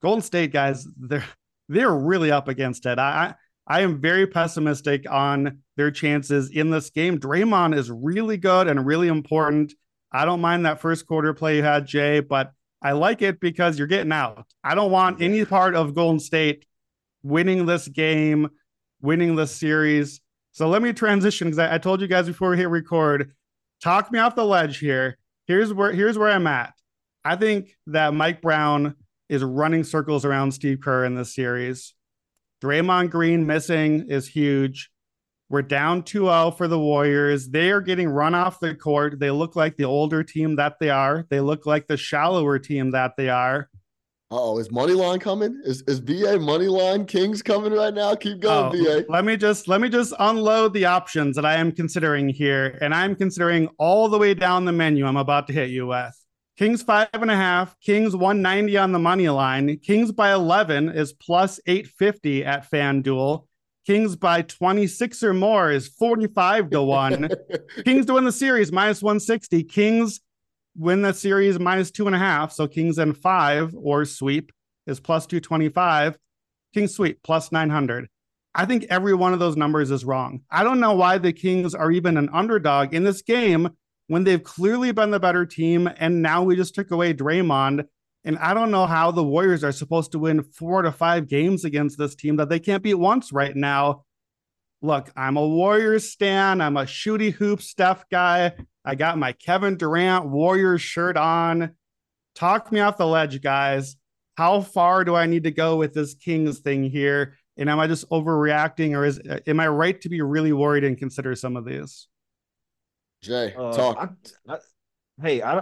Golden 0.01 0.21
State 0.21 0.51
guys, 0.51 0.87
they're 0.97 1.25
they're 1.69 1.93
really 1.93 2.31
up 2.31 2.47
against 2.47 2.85
it. 2.85 2.99
I 2.99 3.35
I 3.65 3.81
am 3.81 4.01
very 4.01 4.27
pessimistic 4.27 5.09
on 5.09 5.59
their 5.77 5.91
chances 5.91 6.49
in 6.49 6.69
this 6.69 6.89
game. 6.89 7.19
Draymond 7.19 7.75
is 7.77 7.89
really 7.89 8.37
good 8.37 8.67
and 8.67 8.85
really 8.85 9.07
important. 9.07 9.73
I 10.11 10.25
don't 10.25 10.41
mind 10.41 10.65
that 10.65 10.81
first 10.81 11.07
quarter 11.07 11.33
play 11.33 11.57
you 11.57 11.63
had, 11.63 11.87
Jay, 11.87 12.19
but 12.19 12.51
I 12.81 12.91
like 12.91 13.21
it 13.21 13.39
because 13.39 13.77
you're 13.77 13.87
getting 13.87 14.11
out. 14.11 14.45
I 14.63 14.75
don't 14.75 14.91
want 14.91 15.21
any 15.21 15.45
part 15.45 15.75
of 15.75 15.95
Golden 15.95 16.19
State 16.19 16.65
winning 17.23 17.65
this 17.65 17.87
game, 17.87 18.49
winning 19.01 19.35
this 19.35 19.55
series. 19.55 20.19
So 20.53 20.69
let 20.69 20.81
me 20.81 20.93
transition 20.93 21.47
because 21.47 21.59
I, 21.59 21.75
I, 21.75 21.77
told 21.79 21.99
you 21.99 22.07
guys 22.07 22.27
before 22.27 22.51
we 22.51 22.57
hit 22.57 22.69
record, 22.69 23.33
talk 23.81 24.11
me 24.11 24.19
off 24.19 24.35
the 24.35 24.45
ledge 24.45 24.77
here. 24.77 25.17
Here's 25.47 25.73
where 25.73 25.91
here's 25.91 26.17
where 26.17 26.29
I'm 26.29 26.47
at. 26.47 26.73
I 27.25 27.35
think 27.35 27.75
that 27.87 28.13
Mike 28.13 28.41
Brown 28.41 28.95
is 29.29 29.43
running 29.43 29.83
circles 29.83 30.25
around 30.25 30.53
Steve 30.53 30.79
Kerr 30.81 31.05
in 31.05 31.15
this 31.15 31.33
series. 31.33 31.95
Draymond 32.63 33.09
Green 33.09 33.47
missing 33.47 34.09
is 34.09 34.27
huge. 34.27 34.91
We're 35.49 35.63
down 35.63 36.03
2-0 36.03 36.57
for 36.57 36.67
the 36.67 36.79
Warriors. 36.79 37.49
They 37.49 37.71
are 37.71 37.81
getting 37.81 38.09
run 38.09 38.33
off 38.33 38.59
the 38.59 38.73
court. 38.73 39.19
They 39.19 39.31
look 39.31 39.55
like 39.55 39.75
the 39.75 39.83
older 39.85 40.23
team 40.23 40.55
that 40.55 40.79
they 40.79 40.89
are. 40.89 41.25
They 41.29 41.41
look 41.41 41.65
like 41.65 41.87
the 41.87 41.97
shallower 41.97 42.59
team 42.59 42.91
that 42.91 43.13
they 43.17 43.29
are 43.29 43.69
oh, 44.33 44.57
is 44.57 44.71
money 44.71 44.93
line 44.93 45.19
coming? 45.19 45.61
Is 45.63 45.83
is 45.87 45.99
BA 45.99 46.39
money 46.39 46.67
line 46.67 47.05
Kings 47.05 47.41
coming 47.41 47.73
right 47.73 47.93
now? 47.93 48.15
Keep 48.15 48.41
going, 48.41 48.81
oh, 48.81 49.01
BA. 49.01 49.05
Let 49.09 49.25
me 49.25 49.37
just 49.37 49.67
let 49.67 49.81
me 49.81 49.89
just 49.89 50.13
unload 50.19 50.73
the 50.73 50.85
options 50.85 51.35
that 51.35 51.45
I 51.45 51.55
am 51.55 51.71
considering 51.71 52.29
here, 52.29 52.77
and 52.81 52.93
I'm 52.93 53.15
considering 53.15 53.69
all 53.77 54.09
the 54.09 54.17
way 54.17 54.33
down 54.33 54.65
the 54.65 54.71
menu. 54.71 55.05
I'm 55.05 55.17
about 55.17 55.47
to 55.47 55.53
hit 55.53 55.69
you 55.69 55.87
with 55.87 56.13
Kings 56.57 56.83
five 56.83 57.09
and 57.13 57.31
a 57.31 57.35
half, 57.35 57.79
Kings 57.79 58.15
190 58.15 58.77
on 58.77 58.91
the 58.91 58.99
money 58.99 59.27
line, 59.29 59.77
Kings 59.79 60.11
by 60.11 60.33
11 60.33 60.89
is 60.89 61.11
plus 61.11 61.59
850 61.65 62.45
at 62.45 62.69
FanDuel. 62.69 63.45
Kings 63.85 64.15
by 64.15 64.43
26 64.43 65.23
or 65.23 65.33
more 65.33 65.71
is 65.71 65.89
45 65.89 66.69
to 66.69 66.81
1. 66.81 67.29
Kings 67.85 68.05
to 68.05 68.13
win 68.13 68.23
the 68.23 68.31
series 68.31 68.71
minus 68.71 69.01
160. 69.01 69.63
Kings 69.63 70.21
win 70.75 71.01
the 71.01 71.13
series 71.13 71.59
minus 71.59 71.91
two 71.91 72.07
and 72.07 72.15
a 72.15 72.19
half. 72.19 72.51
So 72.51 72.67
Kings 72.67 72.97
and 72.97 73.17
five 73.17 73.73
or 73.75 74.05
sweep 74.05 74.51
is 74.87 74.99
plus 74.99 75.25
225. 75.25 76.17
Kings 76.73 76.95
sweep 76.95 77.19
plus 77.23 77.51
900. 77.51 78.07
I 78.55 78.65
think 78.65 78.85
every 78.89 79.13
one 79.13 79.33
of 79.33 79.39
those 79.39 79.57
numbers 79.57 79.91
is 79.91 80.05
wrong. 80.05 80.41
I 80.49 80.63
don't 80.63 80.79
know 80.79 80.93
why 80.93 81.17
the 81.17 81.33
Kings 81.33 81.73
are 81.73 81.91
even 81.91 82.17
an 82.17 82.29
underdog 82.31 82.93
in 82.93 83.03
this 83.03 83.21
game 83.21 83.69
when 84.07 84.23
they've 84.23 84.43
clearly 84.43 84.91
been 84.91 85.11
the 85.11 85.19
better 85.19 85.45
team. 85.45 85.89
And 85.97 86.21
now 86.21 86.43
we 86.43 86.55
just 86.55 86.75
took 86.75 86.91
away 86.91 87.13
Draymond. 87.13 87.85
And 88.25 88.37
I 88.37 88.53
don't 88.53 88.71
know 88.71 88.85
how 88.85 89.11
the 89.11 89.23
Warriors 89.23 89.63
are 89.63 89.71
supposed 89.71 90.11
to 90.13 90.19
win 90.19 90.43
four 90.43 90.81
to 90.83 90.91
five 90.91 91.27
games 91.27 91.65
against 91.65 91.97
this 91.97 92.15
team 92.15 92.37
that 92.37 92.49
they 92.49 92.59
can't 92.59 92.83
beat 92.83 92.93
once 92.93 93.33
right 93.33 93.55
now. 93.55 94.05
Look, 94.81 95.09
I'm 95.15 95.37
a 95.37 95.47
Warriors 95.47 96.11
stan. 96.11 96.61
I'm 96.61 96.77
a 96.77 96.83
shooty 96.83 97.33
hoop 97.33 97.61
Steph 97.61 98.07
guy. 98.09 98.53
I 98.85 98.95
got 98.95 99.17
my 99.17 99.31
Kevin 99.31 99.77
Durant 99.77 100.25
Warriors 100.25 100.81
shirt 100.81 101.17
on. 101.17 101.75
Talk 102.35 102.71
me 102.71 102.79
off 102.79 102.97
the 102.97 103.07
ledge, 103.07 103.41
guys. 103.41 103.95
How 104.35 104.61
far 104.61 105.03
do 105.03 105.15
I 105.15 105.25
need 105.25 105.43
to 105.43 105.51
go 105.51 105.77
with 105.77 105.93
this 105.93 106.15
Kings 106.15 106.59
thing 106.59 106.83
here? 106.83 107.35
And 107.55 107.69
am 107.69 107.79
I 107.79 107.87
just 107.87 108.09
overreacting, 108.09 108.97
or 108.97 109.05
is 109.05 109.21
am 109.45 109.59
I 109.59 109.67
right 109.67 109.99
to 110.01 110.09
be 110.09 110.21
really 110.21 110.53
worried 110.53 110.83
and 110.83 110.97
consider 110.97 111.35
some 111.35 111.55
of 111.55 111.65
these? 111.65 112.07
Jay, 113.21 113.53
Uh, 113.55 113.71
talk. 113.71 114.17
I, 114.49 114.53
I, 114.53 114.57
hey, 115.21 115.41
I, 115.43 115.61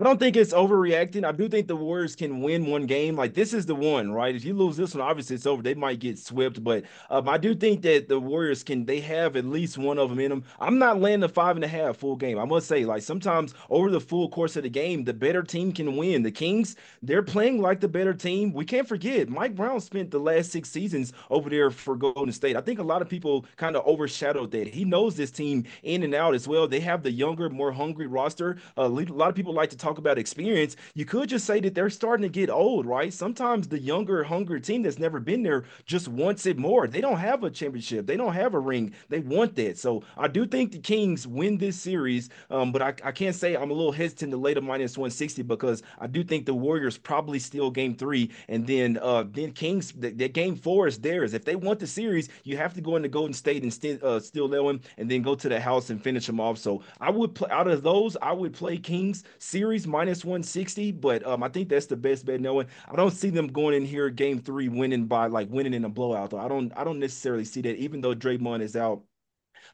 I 0.00 0.04
don't 0.04 0.18
think 0.18 0.36
it's 0.36 0.52
overreacting. 0.52 1.24
I 1.24 1.32
do 1.32 1.48
think 1.48 1.66
the 1.66 1.74
Warriors 1.74 2.14
can 2.14 2.40
win 2.40 2.66
one 2.66 2.86
game. 2.86 3.16
Like 3.16 3.34
this 3.34 3.52
is 3.52 3.66
the 3.66 3.74
one, 3.74 4.12
right? 4.12 4.32
If 4.32 4.44
you 4.44 4.54
lose 4.54 4.76
this 4.76 4.94
one, 4.94 5.02
obviously 5.02 5.34
it's 5.34 5.46
over. 5.46 5.60
They 5.60 5.74
might 5.74 5.98
get 5.98 6.20
swept, 6.20 6.62
but 6.62 6.84
um, 7.10 7.28
I 7.28 7.36
do 7.36 7.52
think 7.52 7.82
that 7.82 8.06
the 8.06 8.20
Warriors 8.20 8.62
can. 8.62 8.84
They 8.84 9.00
have 9.00 9.34
at 9.34 9.44
least 9.44 9.76
one 9.76 9.98
of 9.98 10.08
them 10.08 10.20
in 10.20 10.30
them. 10.30 10.44
I'm 10.60 10.78
not 10.78 11.00
laying 11.00 11.18
the 11.18 11.28
five 11.28 11.56
and 11.56 11.64
a 11.64 11.68
half 11.68 11.96
full 11.96 12.14
game. 12.14 12.38
I 12.38 12.44
must 12.44 12.68
say, 12.68 12.84
like 12.84 13.02
sometimes 13.02 13.54
over 13.70 13.90
the 13.90 14.00
full 14.00 14.28
course 14.28 14.54
of 14.54 14.62
the 14.62 14.68
game, 14.68 15.02
the 15.02 15.12
better 15.12 15.42
team 15.42 15.72
can 15.72 15.96
win. 15.96 16.22
The 16.22 16.30
Kings, 16.30 16.76
they're 17.02 17.22
playing 17.22 17.60
like 17.60 17.80
the 17.80 17.88
better 17.88 18.14
team. 18.14 18.52
We 18.52 18.64
can't 18.64 18.86
forget 18.86 19.28
Mike 19.28 19.56
Brown 19.56 19.80
spent 19.80 20.12
the 20.12 20.20
last 20.20 20.52
six 20.52 20.70
seasons 20.70 21.12
over 21.28 21.50
there 21.50 21.72
for 21.72 21.96
Golden 21.96 22.32
State. 22.32 22.54
I 22.56 22.60
think 22.60 22.78
a 22.78 22.84
lot 22.84 23.02
of 23.02 23.08
people 23.08 23.46
kind 23.56 23.74
of 23.74 23.84
overshadowed 23.84 24.52
that. 24.52 24.68
He 24.68 24.84
knows 24.84 25.16
this 25.16 25.32
team 25.32 25.64
in 25.82 26.04
and 26.04 26.14
out 26.14 26.36
as 26.36 26.46
well. 26.46 26.68
They 26.68 26.80
have 26.80 27.02
the 27.02 27.10
younger, 27.10 27.50
more 27.50 27.72
hungry 27.72 28.06
roster. 28.06 28.58
Uh, 28.76 28.82
a 28.82 28.88
lot 28.88 29.28
of 29.28 29.34
people 29.34 29.52
like 29.54 29.70
to 29.70 29.76
talk 29.76 29.87
about 29.96 30.18
experience. 30.18 30.76
You 30.94 31.06
could 31.06 31.30
just 31.30 31.46
say 31.46 31.60
that 31.60 31.74
they're 31.74 31.88
starting 31.88 32.24
to 32.24 32.28
get 32.28 32.50
old, 32.50 32.84
right? 32.84 33.12
Sometimes 33.12 33.68
the 33.68 33.78
younger, 33.78 34.22
hungry 34.24 34.60
team 34.60 34.82
that's 34.82 34.98
never 34.98 35.20
been 35.20 35.42
there 35.42 35.64
just 35.86 36.08
wants 36.08 36.44
it 36.44 36.58
more. 36.58 36.86
They 36.86 37.00
don't 37.00 37.16
have 37.16 37.42
a 37.44 37.50
championship. 37.50 38.06
They 38.06 38.16
don't 38.16 38.34
have 38.34 38.52
a 38.52 38.58
ring. 38.58 38.92
They 39.08 39.20
want 39.20 39.56
that. 39.56 39.78
So 39.78 40.02
I 40.16 40.28
do 40.28 40.46
think 40.46 40.72
the 40.72 40.78
Kings 40.78 41.26
win 41.26 41.56
this 41.56 41.80
series, 41.80 42.28
um, 42.50 42.72
but 42.72 42.82
I, 42.82 42.88
I 43.04 43.12
can't 43.12 43.34
say 43.34 43.56
I'm 43.56 43.70
a 43.70 43.74
little 43.74 43.92
hesitant 43.92 44.32
to 44.32 44.36
lay 44.36 44.52
the 44.52 44.60
minus 44.60 44.98
160 44.98 45.42
because 45.42 45.82
I 45.98 46.06
do 46.06 46.24
think 46.24 46.44
the 46.44 46.54
Warriors 46.54 46.98
probably 46.98 47.38
steal 47.38 47.70
game 47.70 47.94
three, 47.94 48.30
and 48.48 48.66
then 48.66 48.98
uh, 49.00 49.24
then 49.30 49.52
Kings, 49.52 49.92
the, 49.92 50.10
the 50.10 50.28
game 50.28 50.56
four 50.56 50.86
is 50.88 50.98
theirs. 50.98 51.34
If 51.34 51.44
they 51.44 51.56
want 51.56 51.78
the 51.78 51.86
series, 51.86 52.28
you 52.44 52.56
have 52.56 52.74
to 52.74 52.80
go 52.80 52.96
into 52.96 53.08
Golden 53.08 53.32
State 53.32 53.62
and 53.62 53.72
st- 53.72 54.02
uh, 54.02 54.20
steal 54.20 54.48
that 54.48 54.62
one, 54.62 54.80
and 54.96 55.10
then 55.10 55.22
go 55.22 55.34
to 55.34 55.48
the 55.48 55.60
house 55.60 55.90
and 55.90 56.02
finish 56.02 56.26
them 56.26 56.40
off. 56.40 56.58
So 56.58 56.82
I 57.00 57.10
would 57.10 57.34
play 57.34 57.50
out 57.50 57.68
of 57.68 57.82
those, 57.82 58.16
I 58.20 58.32
would 58.32 58.52
play 58.52 58.76
Kings 58.78 59.24
series 59.38 59.77
minus 59.86 60.24
160, 60.24 60.92
but 60.92 61.26
um, 61.26 61.42
I 61.42 61.48
think 61.48 61.68
that's 61.68 61.86
the 61.86 61.96
best 61.96 62.24
bet. 62.26 62.40
Knowing 62.40 62.66
I 62.88 62.96
don't 62.96 63.12
see 63.12 63.30
them 63.30 63.48
going 63.48 63.74
in 63.74 63.84
here 63.84 64.10
game 64.10 64.38
three 64.40 64.68
winning 64.68 65.06
by 65.06 65.26
like 65.26 65.48
winning 65.50 65.74
in 65.74 65.84
a 65.84 65.88
blowout. 65.88 66.30
Though 66.30 66.38
I 66.38 66.48
don't 66.48 66.72
I 66.76 66.84
don't 66.84 66.98
necessarily 66.98 67.44
see 67.44 67.60
that. 67.62 67.76
Even 67.76 68.00
though 68.00 68.14
Draymond 68.14 68.62
is 68.62 68.76
out, 68.76 69.02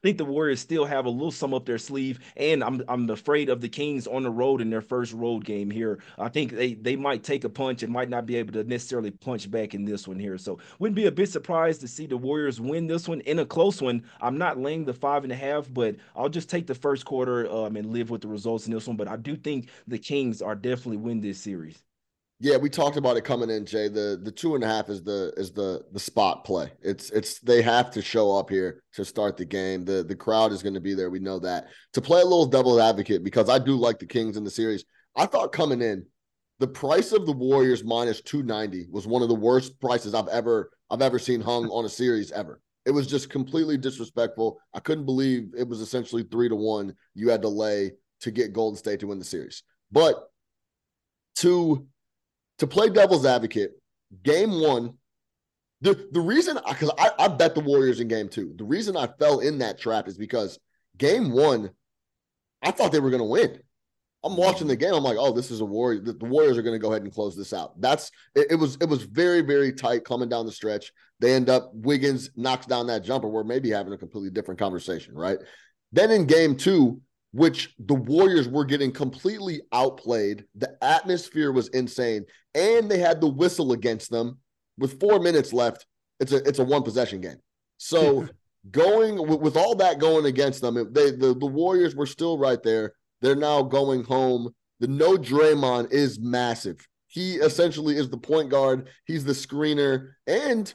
think 0.05 0.19
the 0.19 0.25
Warriors 0.27 0.61
still 0.61 0.85
have 0.85 1.07
a 1.07 1.11
little 1.11 1.31
sum 1.31 1.55
up 1.55 1.65
their 1.65 1.79
sleeve, 1.79 2.21
and 2.37 2.63
I'm 2.63 2.83
I'm 2.89 3.09
afraid 3.09 3.49
of 3.49 3.63
the 3.63 3.71
Kings 3.71 4.07
on 4.07 4.23
the 4.23 4.31
road 4.31 4.61
in 4.61 4.69
their 4.69 4.83
first 4.83 5.15
road 5.15 5.47
game 5.47 5.71
here. 5.71 5.99
I 6.19 6.29
think 6.29 6.53
they 6.53 6.75
they 6.75 6.95
might 6.95 7.23
take 7.25 7.45
a 7.45 7.49
punch 7.49 7.83
and 7.83 7.91
might 7.91 8.11
not 8.11 8.27
be 8.27 8.37
able 8.37 8.53
to 8.53 8.65
necessarily 8.65 9.11
punch 9.11 9.51
back 9.51 9.73
in 9.73 9.87
this 9.87 10.07
one 10.07 10.19
here. 10.19 10.37
So 10.37 10.59
wouldn't 10.79 10.95
be 10.95 11.07
a 11.07 11.11
bit 11.11 11.31
surprised 11.31 11.81
to 11.81 11.89
see 11.89 12.07
the 12.07 12.19
Warriors 12.19 12.61
win 12.61 12.87
this 12.87 13.09
one 13.09 13.23
in 13.23 13.39
a 13.39 13.47
close 13.47 13.81
one. 13.81 14.05
I'm 14.21 14.37
not 14.37 14.59
laying 14.59 14.85
the 14.85 14.93
five 14.93 15.25
and 15.25 15.33
a 15.33 15.37
half, 15.37 15.73
but 15.73 15.97
I'll 16.15 16.29
just 16.29 16.51
take 16.51 16.67
the 16.67 16.75
first 16.75 17.07
quarter 17.07 17.51
um, 17.51 17.77
and 17.77 17.91
live 17.91 18.11
with 18.11 18.21
the 18.21 18.29
results 18.29 18.67
in 18.67 18.75
this 18.75 18.87
one. 18.87 18.99
But 18.99 19.09
I 19.09 19.17
do 19.17 19.35
think 19.37 19.71
the 19.87 19.99
Kings 19.99 20.43
are 20.43 20.55
definitely 20.55 20.99
win 20.99 21.23
this 21.23 21.41
series. 21.41 21.83
Yeah, 22.45 22.59
we 22.59 22.69
talked 22.69 22.99
about 22.99 23.17
it 23.17 23.25
coming 23.25 23.49
in, 23.49 23.65
Jay. 23.65 23.89
The 23.89 24.21
the 24.23 24.31
two 24.31 24.55
and 24.55 24.63
a 24.63 24.67
half 24.67 24.91
is 24.91 25.03
the 25.03 25.33
is 25.39 25.51
the 25.51 25.83
the 25.93 25.99
spot 25.99 26.45
play. 26.45 26.71
It's 26.83 27.09
it's 27.09 27.39
they 27.39 27.63
have 27.63 27.91
to 27.93 28.03
show 28.03 28.37
up 28.37 28.51
here 28.51 28.83
to 28.93 29.05
start 29.07 29.39
the 29.39 29.47
game. 29.47 29.87
The 29.87 30.05
the 30.05 30.15
crowd 30.15 30.53
is 30.53 30.63
going 30.63 30.75
to 30.75 30.81
be 30.81 30.93
there. 30.93 31.09
We 31.09 31.21
know 31.21 31.39
that. 31.39 31.69
To 31.95 32.03
play 32.03 32.21
a 32.21 32.25
little 32.25 32.45
double 32.45 32.83
advocate 32.83 33.25
because 33.25 33.49
I 33.49 33.59
do 33.59 33.77
like 33.77 33.99
the 33.99 34.05
Kings 34.05 34.37
in 34.37 34.45
the 34.45 34.51
series. 34.51 34.85
I 35.17 35.25
thought 35.25 35.53
coming 35.53 35.81
in, 35.81 36.05
the 36.59 36.67
price 36.67 37.13
of 37.13 37.25
the 37.25 37.33
Warriors 37.33 37.83
minus 37.83 38.21
290 38.21 38.89
was 38.91 39.07
one 39.07 39.23
of 39.23 39.31
the 39.31 39.35
worst 39.35 39.81
prices 39.81 40.13
I've 40.13 40.29
ever 40.29 40.71
I've 40.91 41.01
ever 41.01 41.19
seen 41.19 41.41
hung 41.41 41.71
on 41.71 41.87
a 41.87 41.89
series 41.89 42.31
ever. 42.31 42.61
It 42.85 42.91
was 42.91 43.07
just 43.07 43.31
completely 43.31 43.79
disrespectful. 43.79 44.61
I 44.75 44.81
couldn't 44.81 45.07
believe 45.07 45.55
it 45.57 45.67
was 45.67 45.81
essentially 45.81 46.25
3 46.25 46.51
to 46.51 46.57
1 46.57 46.95
you 47.15 47.31
had 47.31 47.41
to 47.41 47.49
lay 47.49 47.93
to 48.21 48.31
get 48.31 48.53
Golden 48.53 48.77
State 48.77 49.01
to 49.01 49.07
win 49.07 49.19
the 49.19 49.25
series. 49.25 49.63
But 49.91 50.29
to 51.37 51.87
to 52.59 52.67
play 52.67 52.89
devil's 52.89 53.27
advocate, 53.27 53.73
game 54.23 54.61
one, 54.61 54.95
the 55.81 56.09
the 56.13 56.21
reason 56.21 56.59
because 56.69 56.91
I, 56.99 57.11
I 57.19 57.29
bet 57.29 57.55
the 57.55 57.61
Warriors 57.61 58.01
in 58.01 58.09
game 58.09 58.29
two. 58.29 58.55
The 58.57 58.65
reason 58.65 58.97
I 58.97 59.09
fell 59.19 59.41
in 59.41 59.59
that 59.59 59.79
trap 59.79 60.09
is 60.09 60.17
because 60.17 60.59
game 60.97 61.31
one, 61.31 61.71
I 62.63 62.71
thought 62.71 62.93
they 62.93 63.01
were 63.01 63.11
going 63.11 63.23
to 63.23 63.29
win. 63.29 63.59
I'm 64.25 64.37
watching 64.37 64.67
the 64.67 64.77
game. 64.77 64.95
I'm 64.95 65.05
like, 65.05 65.19
oh, 65.19 65.33
this 65.33 65.51
is 65.51 65.61
a 65.61 65.65
Warrior. 65.65 66.01
The, 66.01 66.15
the 66.15 66.25
Warriors 66.25 66.57
are 66.57 66.63
going 66.63 66.75
to 66.75 66.83
go 66.83 66.91
ahead 66.91 67.03
and 67.03 67.13
close 67.13 67.37
this 67.37 67.53
out. 67.53 67.79
That's 67.79 68.11
it, 68.35 68.47
it. 68.53 68.55
was 68.55 68.79
it 68.81 68.89
was 68.89 69.03
very 69.03 69.43
very 69.43 69.73
tight 69.73 70.05
coming 70.05 70.31
down 70.31 70.47
the 70.47 70.53
stretch. 70.53 70.91
They 71.21 71.35
end 71.35 71.51
up 71.51 71.71
Wiggins 71.75 72.31
knocks 72.35 72.67
down 72.67 72.87
that 72.87 73.05
jumper. 73.05 73.29
We're 73.29 73.45
maybe 73.45 73.71
having 73.71 73.93
a 73.93 73.99
completely 73.99 74.31
different 74.31 74.59
conversation, 74.59 75.15
right? 75.15 75.39
Then 75.93 76.11
in 76.11 76.25
game 76.25 76.57
two, 76.57 77.03
which 77.35 77.75
the 77.81 77.95
Warriors 77.95 78.49
were 78.49 78.65
getting 78.65 78.93
completely 78.93 79.61
outplayed. 79.73 80.45
The 80.55 80.77
atmosphere 80.83 81.51
was 81.51 81.67
insane, 81.69 82.25
and 82.55 82.89
they 82.89 82.99
had 82.99 83.21
the 83.21 83.29
whistle 83.29 83.73
against 83.73 84.09
them 84.09 84.39
with 84.79 85.01
four 85.01 85.19
minutes 85.19 85.53
left. 85.53 85.85
It's 86.21 86.31
a 86.31 86.37
it's 86.49 86.61
a 86.61 86.65
one 86.65 86.85
possession 86.85 87.21
game. 87.21 87.39
So 87.77 88.29
going 88.71 89.17
with, 89.27 89.41
with 89.41 89.57
all 89.57 89.75
that 89.75 89.99
going 89.99 90.27
against 90.27 90.61
them, 90.61 90.77
they 90.93 91.11
the, 91.11 91.35
the 91.35 91.47
Warriors 91.47 91.97
were 91.97 92.07
still 92.07 92.39
right 92.39 92.63
there. 92.63 92.93
They're 93.21 93.35
now 93.35 93.63
going 93.63 94.05
home. 94.05 94.55
The 94.79 94.87
no 94.87 95.17
Draymond 95.17 95.93
is 95.93 96.21
massive. 96.21 96.87
He 97.09 97.35
essentially 97.35 97.97
is 97.97 98.11
the 98.11 98.17
point 98.17 98.49
guard. 98.49 98.91
He's 99.07 99.25
the 99.25 99.33
screener, 99.33 100.11
and 100.29 100.73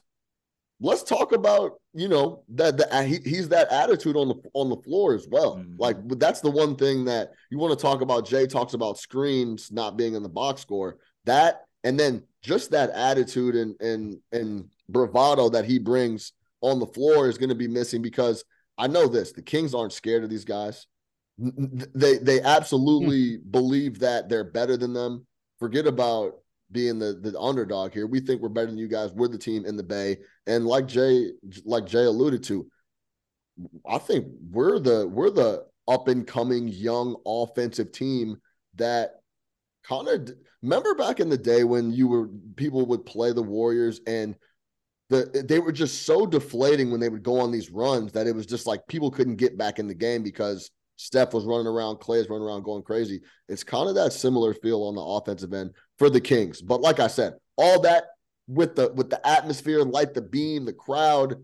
let's 0.82 1.04
talk 1.04 1.32
about 1.32 1.74
you 1.94 2.08
know 2.08 2.44
that 2.50 2.78
the 2.78 3.04
he, 3.04 3.20
he's 3.30 3.50
that 3.50 3.72
attitude 3.72 4.16
on 4.16 4.30
the 4.30 4.36
on 4.54 4.70
the 4.70 4.78
floor 4.78 5.14
as 5.14 5.28
well. 5.30 5.58
Mhm. 5.58 5.76
Like 5.78 5.98
that's 6.20 6.42
the 6.42 6.52
one 6.52 6.76
thing 6.76 7.06
that 7.06 7.32
you 7.50 7.58
want 7.58 7.78
to 7.78 7.82
talk 7.82 8.02
about. 8.02 8.26
Jay 8.28 8.48
talks 8.48 8.74
about 8.74 8.98
screens 8.98 9.72
not 9.72 9.98
being 9.98 10.16
in 10.16 10.24
the 10.24 10.30
box 10.30 10.62
score. 10.62 10.98
That 11.26 11.62
and 11.84 12.00
then 12.00 12.24
just 12.42 12.72
that 12.72 12.90
attitude 12.92 13.56
and 13.56 13.80
and 13.82 14.18
and 14.32 14.70
bravado 14.88 15.50
that 15.50 15.66
he 15.66 15.80
brings 15.80 16.34
on 16.62 16.80
the 16.80 16.88
floor 16.88 17.28
is 17.28 17.38
going 17.38 17.50
to 17.50 17.56
be 17.56 17.68
missing 17.68 18.02
because 18.02 18.44
I 18.78 18.88
know 18.88 19.08
this: 19.08 19.32
the 19.32 19.42
Kings 19.42 19.74
aren't 19.74 19.94
scared 19.94 20.24
of 20.24 20.30
these 20.30 20.46
guys. 20.46 20.88
They 21.38 22.18
they 22.18 22.42
absolutely 22.42 23.38
believe 23.38 24.00
that 24.00 24.28
they're 24.30 24.44
better 24.44 24.76
than 24.78 24.94
them. 24.94 25.26
Forget 25.58 25.88
about 25.88 26.39
being 26.72 27.00
the 27.00 27.14
the 27.14 27.38
underdog 27.40 27.94
here. 27.94 28.08
We 28.08 28.20
think 28.20 28.42
we're 28.42 28.50
better 28.50 28.68
than 28.68 28.78
you 28.78 28.88
guys. 28.88 29.12
We're 29.14 29.28
the 29.28 29.38
team 29.38 29.66
in 29.66 29.76
the 29.76 29.84
Bay, 29.84 30.18
and 30.48 30.66
like 30.66 30.88
Jay 30.88 31.32
like 31.66 31.86
Jay 31.86 32.04
alluded 32.04 32.44
to, 32.46 32.68
I 33.88 33.98
think 33.98 34.28
we're 34.52 34.80
the 34.80 35.08
we're 35.08 35.32
the 35.32 35.66
up 35.88 36.08
and 36.08 36.26
coming 36.26 36.68
young 36.68 37.16
offensive 37.26 37.92
team 37.92 38.38
that 38.76 39.16
kind 39.84 40.08
of 40.08 40.32
remember 40.62 40.94
back 40.94 41.20
in 41.20 41.30
the 41.30 41.38
day 41.38 41.64
when 41.64 41.92
you 41.92 42.08
were 42.08 42.28
people 42.56 42.86
would 42.86 43.06
play 43.06 43.34
the 43.34 43.42
Warriors 43.42 44.00
and 44.06 44.36
the 45.10 45.44
they 45.48 45.60
were 45.60 45.72
just 45.72 46.06
so 46.06 46.26
deflating 46.26 46.92
when 46.92 47.00
they 47.00 47.10
would 47.10 47.24
go 47.24 47.40
on 47.40 47.52
these 47.52 47.72
runs 47.72 48.12
that 48.12 48.28
it 48.28 48.36
was 48.36 48.46
just 48.46 48.68
like 48.68 48.86
people 48.88 49.10
couldn't 49.10 49.38
get 49.38 49.58
back 49.58 49.80
in 49.80 49.88
the 49.88 49.96
game 49.96 50.22
because 50.22 50.70
Steph 50.98 51.34
was 51.34 51.46
running 51.46 51.66
around, 51.66 51.96
Klay 51.96 52.20
is 52.20 52.30
running 52.30 52.46
around 52.46 52.64
going 52.64 52.84
crazy. 52.84 53.22
It's 53.48 53.64
kind 53.64 53.88
of 53.88 53.96
that 53.96 54.12
similar 54.12 54.54
feel 54.54 54.84
on 54.84 54.96
the 54.96 55.02
offensive 55.02 55.54
end 55.54 55.72
for 56.00 56.10
the 56.10 56.22
Kings. 56.22 56.62
But 56.62 56.82
like 56.82 57.00
I 57.00 57.08
said, 57.08 57.36
all 57.58 57.82
that 57.82 58.06
with 58.48 58.76
the 58.76 58.92
with 58.94 59.10
the 59.10 59.26
atmosphere, 59.28 59.84
light 59.84 60.14
the 60.14 60.22
beam, 60.22 60.66
the 60.66 60.74
crowd, 60.74 61.36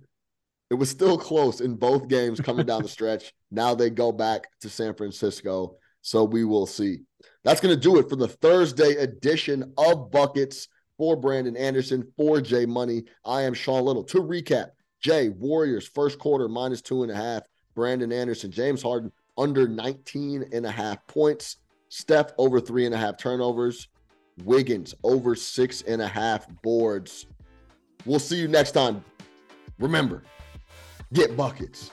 it 0.71 0.75
was 0.75 0.89
still 0.89 1.17
close 1.17 1.61
in 1.61 1.75
both 1.75 2.07
games 2.07 2.39
coming 2.39 2.65
down 2.65 2.81
the 2.81 2.87
stretch. 2.97 3.33
Now 3.51 3.75
they 3.75 3.89
go 3.89 4.11
back 4.11 4.47
to 4.61 4.69
San 4.69 4.95
Francisco. 4.95 5.77
So 6.01 6.23
we 6.23 6.43
will 6.45 6.67
see. 6.67 6.99
That's 7.43 7.59
going 7.59 7.73
to 7.73 7.81
do 7.81 7.97
it 7.97 8.09
for 8.09 8.15
the 8.15 8.27
Thursday 8.27 8.93
edition 8.93 9.73
of 9.77 10.11
Buckets 10.11 10.67
for 10.97 11.15
Brandon 11.15 11.57
Anderson, 11.57 12.11
for 12.15 12.41
Jay 12.41 12.65
Money. 12.65 13.03
I 13.25 13.41
am 13.41 13.53
Sean 13.53 13.83
Little. 13.83 14.03
To 14.05 14.21
recap, 14.21 14.69
Jay, 15.01 15.29
Warriors, 15.29 15.87
first 15.87 16.19
quarter 16.19 16.47
minus 16.47 16.81
two 16.81 17.03
and 17.03 17.11
a 17.11 17.15
half. 17.15 17.43
Brandon 17.75 18.11
Anderson, 18.11 18.51
James 18.51 18.81
Harden 18.81 19.11
under 19.37 19.67
19 19.67 20.45
and 20.53 20.65
a 20.65 20.71
half 20.71 21.05
points. 21.07 21.57
Steph 21.89 22.31
over 22.37 22.59
three 22.59 22.85
and 22.85 22.95
a 22.95 22.97
half 22.97 23.17
turnovers. 23.17 23.87
Wiggins 24.43 24.93
over 25.03 25.35
six 25.35 25.81
and 25.83 26.01
a 26.01 26.07
half 26.07 26.47
boards. 26.61 27.25
We'll 28.05 28.19
see 28.19 28.37
you 28.37 28.47
next 28.47 28.71
time. 28.71 29.03
Remember, 29.79 30.23
get 31.13 31.35
buckets. 31.37 31.91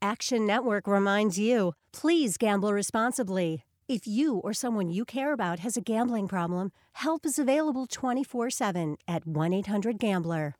Action 0.00 0.46
Network 0.46 0.86
reminds 0.86 1.38
you 1.38 1.74
please 1.92 2.36
gamble 2.36 2.72
responsibly. 2.72 3.64
If 3.88 4.06
you 4.06 4.38
or 4.38 4.52
someone 4.52 4.88
you 4.90 5.04
care 5.04 5.32
about 5.32 5.58
has 5.60 5.76
a 5.76 5.80
gambling 5.80 6.28
problem, 6.28 6.72
help 6.92 7.24
is 7.24 7.38
available 7.38 7.86
24 7.86 8.50
7 8.50 8.96
at 9.06 9.26
1 9.26 9.52
800 9.52 9.98
Gambler. 9.98 10.54